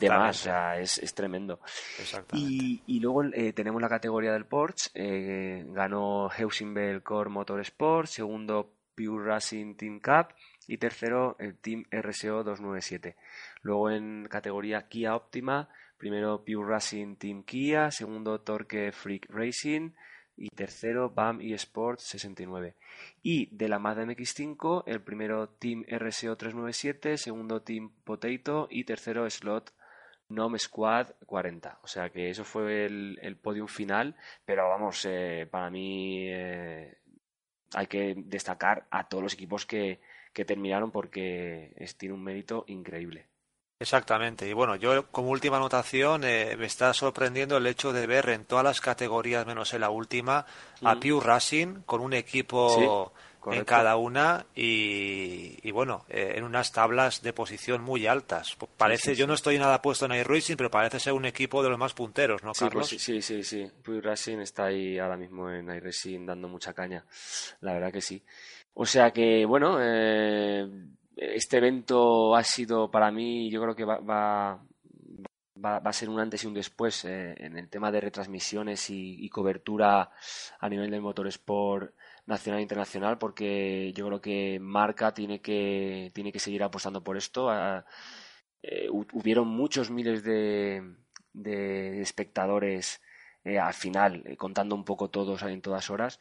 de 0.00 0.08
más. 0.08 0.40
O 0.40 0.44
sea, 0.44 0.80
es, 0.80 0.96
es 0.96 1.12
tremendo. 1.14 1.60
Exactamente. 2.00 2.50
Y, 2.50 2.82
y 2.86 3.00
luego 3.00 3.24
eh, 3.24 3.52
tenemos 3.52 3.82
la 3.82 3.90
categoría 3.90 4.32
del 4.32 4.46
Porsche. 4.46 4.88
eh, 4.94 5.62
ganó 5.68 6.30
Heusinger 6.34 7.02
Core 7.02 7.28
Motorsport, 7.28 8.08
segundo 8.08 8.70
Pure 8.94 9.24
Racing 9.24 9.76
Team 9.76 10.00
Cup 10.00 10.34
y 10.66 10.78
tercero 10.78 11.36
el 11.38 11.56
Team 11.58 11.84
RSO 11.90 12.44
297. 12.44 13.16
Luego 13.62 13.90
en 13.90 14.26
categoría 14.30 14.88
Kia 14.88 15.16
Optima, 15.16 15.68
primero 15.98 16.44
Pure 16.44 16.68
Racing 16.68 17.16
Team 17.16 17.44
Kia, 17.44 17.90
segundo 17.90 18.40
Torque 18.40 18.92
Freak 18.92 19.26
Racing 19.28 19.90
y 20.36 20.48
tercero 20.48 21.10
BAM 21.10 21.40
eSport 21.40 22.00
69. 22.00 22.74
Y 23.22 23.54
de 23.54 23.68
la 23.68 23.78
Mazda 23.78 24.04
MX5, 24.04 24.84
el 24.86 25.02
primero 25.02 25.48
Team 25.48 25.84
RSO 25.88 26.36
397, 26.36 27.16
segundo 27.18 27.62
Team 27.62 27.90
Potato 28.04 28.68
y 28.70 28.84
tercero 28.84 29.28
Slot 29.28 29.72
Nom 30.28 30.56
Squad 30.58 31.08
40. 31.26 31.80
O 31.82 31.86
sea 31.86 32.10
que 32.10 32.30
eso 32.30 32.44
fue 32.44 32.86
el, 32.86 33.18
el 33.22 33.36
podium 33.36 33.68
final, 33.68 34.16
pero 34.44 34.68
vamos, 34.68 35.04
eh, 35.08 35.46
para 35.50 35.70
mí 35.70 36.26
eh, 36.28 36.98
hay 37.74 37.86
que 37.86 38.14
destacar 38.16 38.86
a 38.90 39.08
todos 39.08 39.22
los 39.22 39.34
equipos 39.34 39.66
que, 39.66 40.00
que 40.32 40.44
terminaron 40.44 40.90
porque 40.90 41.72
es, 41.76 41.96
tiene 41.96 42.14
un 42.14 42.22
mérito 42.22 42.64
increíble. 42.68 43.26
Exactamente. 43.78 44.48
Y 44.48 44.52
bueno, 44.52 44.76
yo 44.76 45.06
como 45.10 45.30
última 45.30 45.56
anotación 45.56 46.22
eh, 46.24 46.56
me 46.58 46.66
está 46.66 46.94
sorprendiendo 46.94 47.56
el 47.56 47.66
hecho 47.66 47.92
de 47.92 48.06
ver 48.06 48.28
en 48.28 48.44
todas 48.44 48.64
las 48.64 48.80
categorías, 48.80 49.46
menos 49.46 49.74
en 49.74 49.80
la 49.80 49.90
última, 49.90 50.46
a 50.82 50.94
Mm. 50.94 51.00
Pure 51.00 51.26
Racing 51.26 51.82
con 51.84 52.00
un 52.00 52.12
equipo 52.12 53.12
Sí, 53.44 53.50
en 53.56 53.64
cada 53.64 53.96
una 53.96 54.46
y, 54.54 55.58
y 55.62 55.70
bueno, 55.70 56.06
eh, 56.08 56.34
en 56.36 56.44
unas 56.44 56.72
tablas 56.72 57.20
de 57.20 57.32
posición 57.34 57.82
muy 57.82 58.06
altas. 58.06 58.56
Parece, 58.78 59.14
sí, 59.14 59.20
yo 59.20 59.26
no 59.26 59.34
estoy 59.34 59.58
nada 59.58 59.82
puesto 59.82 60.06
en 60.06 60.12
iRacing, 60.12 60.56
pero 60.56 60.70
parece 60.70 60.98
ser 60.98 61.12
un 61.12 61.26
equipo 61.26 61.62
de 61.62 61.68
los 61.68 61.78
más 61.78 61.92
punteros, 61.92 62.42
¿no, 62.42 62.54
Sí, 62.54 62.64
Carlos? 62.64 62.88
pues 62.88 63.02
sí, 63.02 63.20
sí, 63.20 63.42
sí. 63.42 63.70
Pure 63.82 64.00
Racing 64.00 64.38
está 64.38 64.66
ahí 64.66 64.98
ahora 64.98 65.16
mismo 65.18 65.50
en 65.50 65.68
iRacing 65.68 66.24
dando 66.24 66.48
mucha 66.48 66.72
caña. 66.72 67.04
La 67.60 67.74
verdad 67.74 67.92
que 67.92 68.00
sí. 68.00 68.22
O 68.72 68.86
sea 68.86 69.10
que, 69.10 69.44
bueno, 69.44 69.76
eh, 69.80 70.66
este 71.16 71.58
evento 71.58 72.34
ha 72.34 72.42
sido 72.44 72.90
para 72.90 73.10
mí, 73.10 73.50
yo 73.50 73.60
creo 73.62 73.74
que 73.74 73.84
va, 73.84 73.98
va, 73.98 74.60
va, 75.64 75.76
a 75.76 75.92
ser 75.92 76.08
un 76.08 76.20
antes 76.20 76.44
y 76.44 76.46
un 76.46 76.54
después 76.54 77.04
eh, 77.04 77.34
en 77.38 77.58
el 77.58 77.68
tema 77.68 77.90
de 77.92 78.00
retransmisiones 78.00 78.90
y, 78.90 79.28
cobertura 79.28 80.10
a 80.60 80.68
nivel 80.68 80.90
del 80.90 81.00
motorsport 81.02 81.94
nacional 82.26 82.60
e 82.60 82.62
internacional, 82.62 83.18
porque 83.18 83.92
yo 83.94 84.06
creo 84.06 84.20
que 84.20 84.58
Marca 84.60 85.12
tiene 85.12 85.40
que, 85.40 86.10
tiene 86.14 86.32
que 86.32 86.38
seguir 86.38 86.62
apostando 86.62 87.02
por 87.02 87.16
esto. 87.16 87.50
Ah, 87.50 87.84
eh, 88.62 88.88
hu- 88.90 89.06
hubieron 89.12 89.48
muchos 89.48 89.90
miles 89.90 90.22
de, 90.24 90.82
de 91.32 92.00
espectadores 92.00 93.00
eh, 93.44 93.58
al 93.58 93.74
final, 93.74 94.22
eh, 94.26 94.36
contando 94.36 94.74
un 94.74 94.84
poco 94.84 95.10
todos 95.10 95.42
en 95.42 95.60
todas 95.60 95.90
horas. 95.90 96.18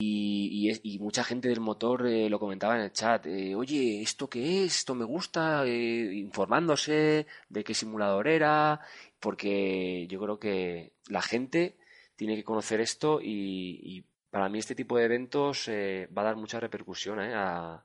Y, 0.00 0.70
y, 0.70 0.94
y 0.94 0.98
mucha 1.00 1.24
gente 1.24 1.48
del 1.48 1.58
motor 1.58 2.06
eh, 2.06 2.30
lo 2.30 2.38
comentaba 2.38 2.76
en 2.76 2.82
el 2.82 2.92
chat, 2.92 3.26
eh, 3.26 3.56
oye, 3.56 4.00
¿esto 4.00 4.28
qué 4.30 4.64
es? 4.64 4.76
¿Esto 4.76 4.94
me 4.94 5.04
gusta? 5.04 5.64
eh, 5.66 6.12
informándose 6.14 7.26
de 7.48 7.64
qué 7.64 7.74
simulador 7.74 8.28
era, 8.28 8.80
porque 9.18 10.06
yo 10.08 10.20
creo 10.20 10.38
que 10.38 10.92
la 11.08 11.20
gente 11.20 11.76
tiene 12.14 12.36
que 12.36 12.44
conocer 12.44 12.80
esto 12.80 13.20
y, 13.20 13.80
y 13.82 14.04
para 14.30 14.48
mí 14.48 14.60
este 14.60 14.76
tipo 14.76 14.96
de 14.96 15.04
eventos 15.06 15.66
eh, 15.66 16.08
va 16.16 16.22
a 16.22 16.26
dar 16.26 16.36
mucha 16.36 16.60
repercusión 16.60 17.18
a- 17.18 17.84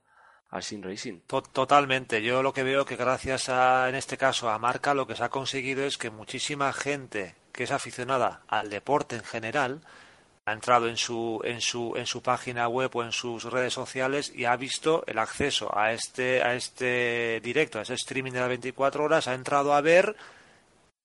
al 0.50 0.62
sim 0.62 0.82
racing. 0.82 1.18
To- 1.26 1.42
Totalmente. 1.42 2.22
Yo 2.22 2.44
lo 2.44 2.52
que 2.52 2.62
veo 2.62 2.84
que 2.84 2.94
gracias 2.94 3.48
a, 3.48 3.88
en 3.88 3.96
este 3.96 4.16
caso, 4.16 4.48
a 4.50 4.58
Marca, 4.60 4.94
lo 4.94 5.08
que 5.08 5.16
se 5.16 5.24
ha 5.24 5.30
conseguido 5.30 5.84
es 5.84 5.98
que 5.98 6.10
muchísima 6.10 6.72
gente 6.72 7.34
que 7.50 7.64
es 7.64 7.72
aficionada 7.72 8.44
al 8.46 8.70
deporte 8.70 9.16
en 9.16 9.24
general 9.24 9.80
ha 10.46 10.52
entrado 10.52 10.88
en 10.88 10.96
su, 10.96 11.40
en 11.44 11.60
su, 11.60 11.94
en 11.96 12.06
su 12.06 12.22
página 12.22 12.68
web 12.68 12.90
o 12.94 13.02
en 13.02 13.12
sus 13.12 13.44
redes 13.44 13.72
sociales 13.72 14.32
y 14.34 14.44
ha 14.44 14.56
visto 14.56 15.02
el 15.06 15.18
acceso 15.18 15.76
a 15.76 15.92
este, 15.92 16.42
a 16.42 16.54
este 16.54 17.40
directo, 17.42 17.78
a 17.78 17.82
ese 17.82 17.94
streaming 17.94 18.32
de 18.32 18.40
las 18.40 18.48
24 18.48 19.04
horas, 19.04 19.26
ha 19.26 19.34
entrado 19.34 19.72
a 19.72 19.80
ver 19.80 20.16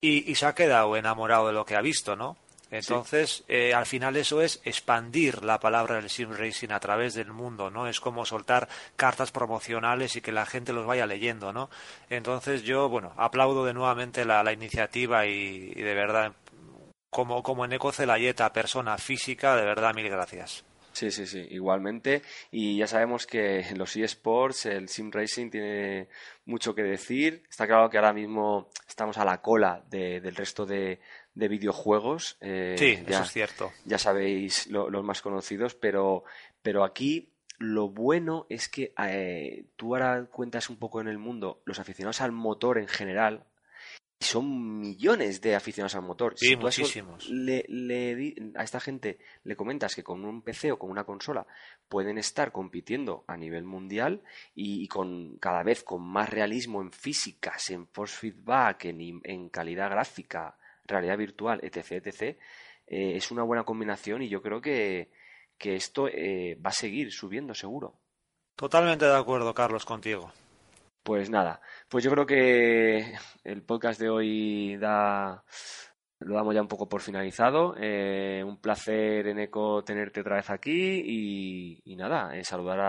y, 0.02 0.30
y 0.30 0.36
se 0.36 0.46
ha 0.46 0.56
quedado 0.56 0.98
enamorado 0.98 1.48
de 1.48 1.54
lo 1.54 1.66
que 1.66 1.76
ha 1.76 1.82
visto, 1.82 2.16
¿no? 2.16 2.36
Entonces, 2.72 3.44
eh, 3.48 3.74
al 3.74 3.88
final 3.88 4.16
eso 4.16 4.42
es 4.42 4.62
expandir 4.64 5.44
la 5.44 5.60
palabra 5.60 5.96
del 5.96 6.10
sim 6.10 6.32
racing 6.32 6.70
a 6.70 6.80
través 6.80 7.16
del 7.16 7.32
mundo, 7.32 7.72
¿no? 7.72 7.88
Es 7.88 8.00
como 8.00 8.26
soltar 8.26 8.68
cartas 8.96 9.32
promocionales 9.32 10.16
y 10.16 10.22
que 10.22 10.32
la 10.32 10.46
gente 10.46 10.72
los 10.72 10.86
vaya 10.86 11.08
leyendo, 11.08 11.52
¿no? 11.52 11.70
Entonces 12.12 12.62
yo, 12.64 12.88
bueno, 12.88 13.14
aplaudo 13.18 13.66
de 13.66 13.74
nuevamente 13.74 14.24
la, 14.24 14.44
la 14.44 14.54
iniciativa 14.54 15.26
y, 15.26 15.74
y 15.76 15.82
de 15.82 15.94
verdad, 15.96 16.34
como, 17.10 17.44
como 17.44 17.66
en 17.66 17.74
Eco 17.74 17.92
Celayeta, 17.92 18.52
persona 18.54 18.98
física, 18.98 19.56
de 19.56 19.64
verdad, 19.66 19.94
mil 19.94 20.10
gracias. 20.10 20.64
Sí, 20.92 21.12
sí, 21.12 21.28
sí, 21.28 21.46
igualmente. 21.52 22.24
Y 22.52 22.78
ya 22.78 22.88
sabemos 22.88 23.26
que 23.26 23.62
en 23.62 23.78
los 23.78 23.96
eSports 23.96 24.66
el 24.66 24.90
sim 24.90 25.12
racing 25.12 25.50
tiene 25.50 26.10
mucho 26.46 26.76
que 26.76 26.82
decir. 26.84 27.44
Está 27.50 27.68
claro 27.68 27.90
que 27.90 27.98
ahora 27.98 28.12
mismo 28.12 28.70
estamos 28.88 29.18
a 29.18 29.24
la 29.24 29.40
cola 29.42 29.84
de- 29.90 30.20
del 30.20 30.36
resto 30.36 30.66
de, 30.66 31.00
de 31.36 31.48
videojuegos. 31.48 32.38
eh, 32.42 32.76
Sí, 32.78 33.00
ya, 33.08 33.16
eso 33.18 33.24
es 33.24 33.32
cierto. 33.32 33.72
ya 33.86 33.98
sabéis 33.98 34.68
lo- 34.68 34.90
los 34.90 35.04
más 35.04 35.22
conocidos, 35.22 35.74
pero, 35.76 36.24
pero 36.62 36.84
aquí 36.84 37.32
lo 37.60 37.88
bueno 37.90 38.46
es 38.50 38.68
que 38.68 38.94
eh, 39.06 39.66
tú 39.78 39.96
ahora 39.96 40.26
cuentas 40.32 40.70
un 40.70 40.78
poco 40.78 41.00
en 41.02 41.08
el 41.08 41.18
mundo 41.18 41.62
los 41.66 41.80
aficionados 41.80 42.20
al 42.20 42.32
motor 42.34 42.78
en 42.78 42.88
general. 42.88 43.46
Y 44.20 44.26
Son 44.26 44.80
millones 44.82 45.40
de 45.42 45.56
aficionados 45.56 45.96
al 45.96 46.02
motor. 46.02 46.34
Sí, 46.38 46.48
Si 46.48 46.54
eso 46.54 46.62
muchísimos. 46.62 47.30
le, 47.30 47.64
le 47.70 48.16
di- 48.16 48.36
a 48.56 48.64
esta 48.64 48.80
gente 48.82 49.18
le 49.44 49.56
comentas 49.56 49.96
que 49.96 50.04
con 50.04 50.26
un 50.26 50.42
PC 50.42 50.72
o 50.74 50.78
con 50.80 50.92
una 50.92 51.06
consola 51.06 51.48
pueden 51.88 52.18
estar 52.18 52.52
compitiendo 52.52 53.24
a 53.28 53.38
nivel 53.38 53.64
mundial 53.64 54.22
y, 54.56 54.84
y 54.84 54.88
con 54.88 55.38
cada 55.38 55.64
vez 55.64 55.84
con 55.84 56.02
más 56.02 56.30
realismo 56.30 56.82
en 56.82 56.92
físicas, 56.92 57.70
en 57.70 57.88
force 57.88 58.16
feedback, 58.18 58.86
en 58.86 59.50
calidad 59.50 59.90
gráfica, 59.90 60.58
realidad 60.86 61.18
virtual, 61.18 61.60
etc., 61.64 61.92
etc., 62.06 62.38
eh, 62.88 63.16
es 63.16 63.32
una 63.32 63.44
buena 63.44 63.64
combinación 63.64 64.22
y 64.24 64.30
yo 64.30 64.42
creo 64.42 64.60
que, 64.60 65.12
que 65.58 65.76
esto 65.76 66.08
eh, 66.10 66.58
va 66.66 66.72
a 66.72 66.74
seguir 66.74 67.12
subiendo 67.14 67.54
seguro. 67.54 67.94
Totalmente 68.56 69.06
de 69.06 69.16
acuerdo, 69.16 69.54
Carlos, 69.54 69.86
contigo. 69.86 70.34
Pues 71.04 71.30
nada, 71.30 71.62
pues 71.88 72.04
yo 72.04 72.12
creo 72.12 72.26
que 72.26 73.14
el 73.44 73.64
podcast 73.64 74.00
de 74.00 74.10
hoy 74.10 74.78
da, 74.78 75.44
lo 76.20 76.36
damos 76.36 76.54
ya 76.54 76.62
un 76.62 76.68
poco 76.68 76.88
por 76.90 77.02
finalizado. 77.02 77.76
Eh, 77.80 78.44
un 78.46 78.58
placer, 78.58 79.28
Eneco, 79.28 79.84
tenerte 79.84 80.22
otra 80.22 80.36
vez 80.36 80.50
aquí 80.50 81.82
y, 81.86 81.96
nada, 81.96 82.36
eh, 82.38 82.44
saludar 82.44 82.80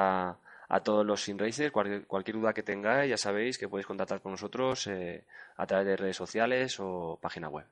a, 0.68 0.80
todos 0.82 1.06
los 1.06 1.22
sin 1.22 1.38
racers. 1.38 1.72
Cualquier, 1.72 2.36
duda 2.36 2.52
que 2.52 2.62
tengáis, 2.62 3.10
ya 3.10 3.16
sabéis 3.16 3.58
que 3.58 3.68
podéis 3.68 3.86
contactar 3.86 4.20
con 4.20 4.32
nosotros 4.32 4.86
eh, 4.88 5.24
a 5.56 5.66
través 5.66 5.86
de 5.86 5.96
redes 5.96 6.16
sociales 6.16 6.76
o 6.80 7.18
página 7.20 7.48
web. 7.48 7.66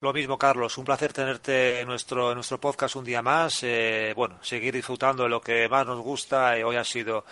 Lo 0.00 0.12
mismo, 0.12 0.36
Carlos. 0.36 0.76
Un 0.76 0.84
placer 0.84 1.14
tenerte 1.14 1.80
en 1.80 1.88
nuestro, 1.88 2.30
en 2.30 2.34
nuestro 2.34 2.60
podcast 2.60 2.96
un 2.96 3.04
día 3.04 3.22
más. 3.22 3.62
Eh, 3.62 4.12
bueno, 4.14 4.38
seguir 4.42 4.74
disfrutando 4.74 5.22
de 5.22 5.30
lo 5.30 5.40
que 5.40 5.66
más 5.68 5.86
nos 5.86 6.00
gusta. 6.00 6.54
hoy 6.64 6.76
ha 6.76 6.84
sido 6.84 7.24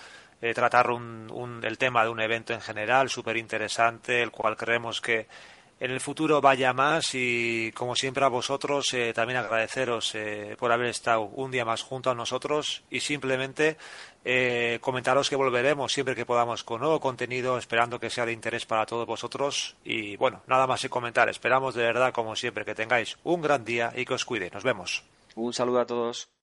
eh, 0.43 0.55
tratar 0.55 0.91
un, 0.91 1.61
el 1.63 1.79
tema 1.79 2.03
de 2.03 2.11
un 2.11 2.21
evento 2.21 2.53
en 2.53 2.61
general 2.61 3.09
súper 3.09 3.37
interesante, 3.37 4.21
el 4.21 4.33
cual 4.33 4.57
creemos 4.57 5.01
que 5.01 5.29
en 5.79 5.93
el 5.93 6.01
futuro 6.01 6.41
vaya 6.41 6.73
más 6.73 7.15
y 7.15 7.71
como 7.73 7.95
siempre 7.95 8.25
a 8.25 8.29
vosotros 8.29 8.93
eh, 8.93 9.13
también 9.15 9.39
agradeceros 9.39 10.17
eh, 10.17 10.57
por 10.59 10.73
haber 10.73 10.89
estado 10.89 11.23
un 11.23 11.53
día 11.53 11.65
más 11.65 11.83
junto 11.83 12.11
a 12.11 12.15
nosotros 12.15 12.83
y 12.91 13.01
simplemente 13.01 13.77
comentaros 14.81 15.29
que 15.29 15.37
volveremos 15.37 15.93
siempre 15.93 16.15
que 16.15 16.27
podamos 16.27 16.63
con 16.63 16.81
nuevo 16.81 17.01
contenido 17.01 17.59
esperando 17.59 17.99
que 17.99 18.11
sea 18.11 18.27
de 18.27 18.33
interés 18.33 18.67
para 18.67 18.87
todos 18.87 19.07
vosotros 19.07 19.77
y 19.85 20.17
bueno 20.17 20.43
nada 20.49 20.67
más 20.67 20.83
que 20.83 20.89
comentar. 20.89 21.29
Esperamos 21.29 21.75
de 21.75 21.85
verdad 21.85 22.13
como 22.13 22.35
siempre 22.35 22.65
que 22.65 22.75
tengáis 22.75 23.17
un 23.23 23.43
gran 23.43 23.65
día 23.65 23.93
y 23.95 24.05
que 24.05 24.15
os 24.15 24.25
cuide. 24.25 24.51
Nos 24.53 24.65
vemos. 24.65 25.05
Un 25.37 25.53
saludo 25.53 25.81
a 25.81 25.87
todos 25.87 26.33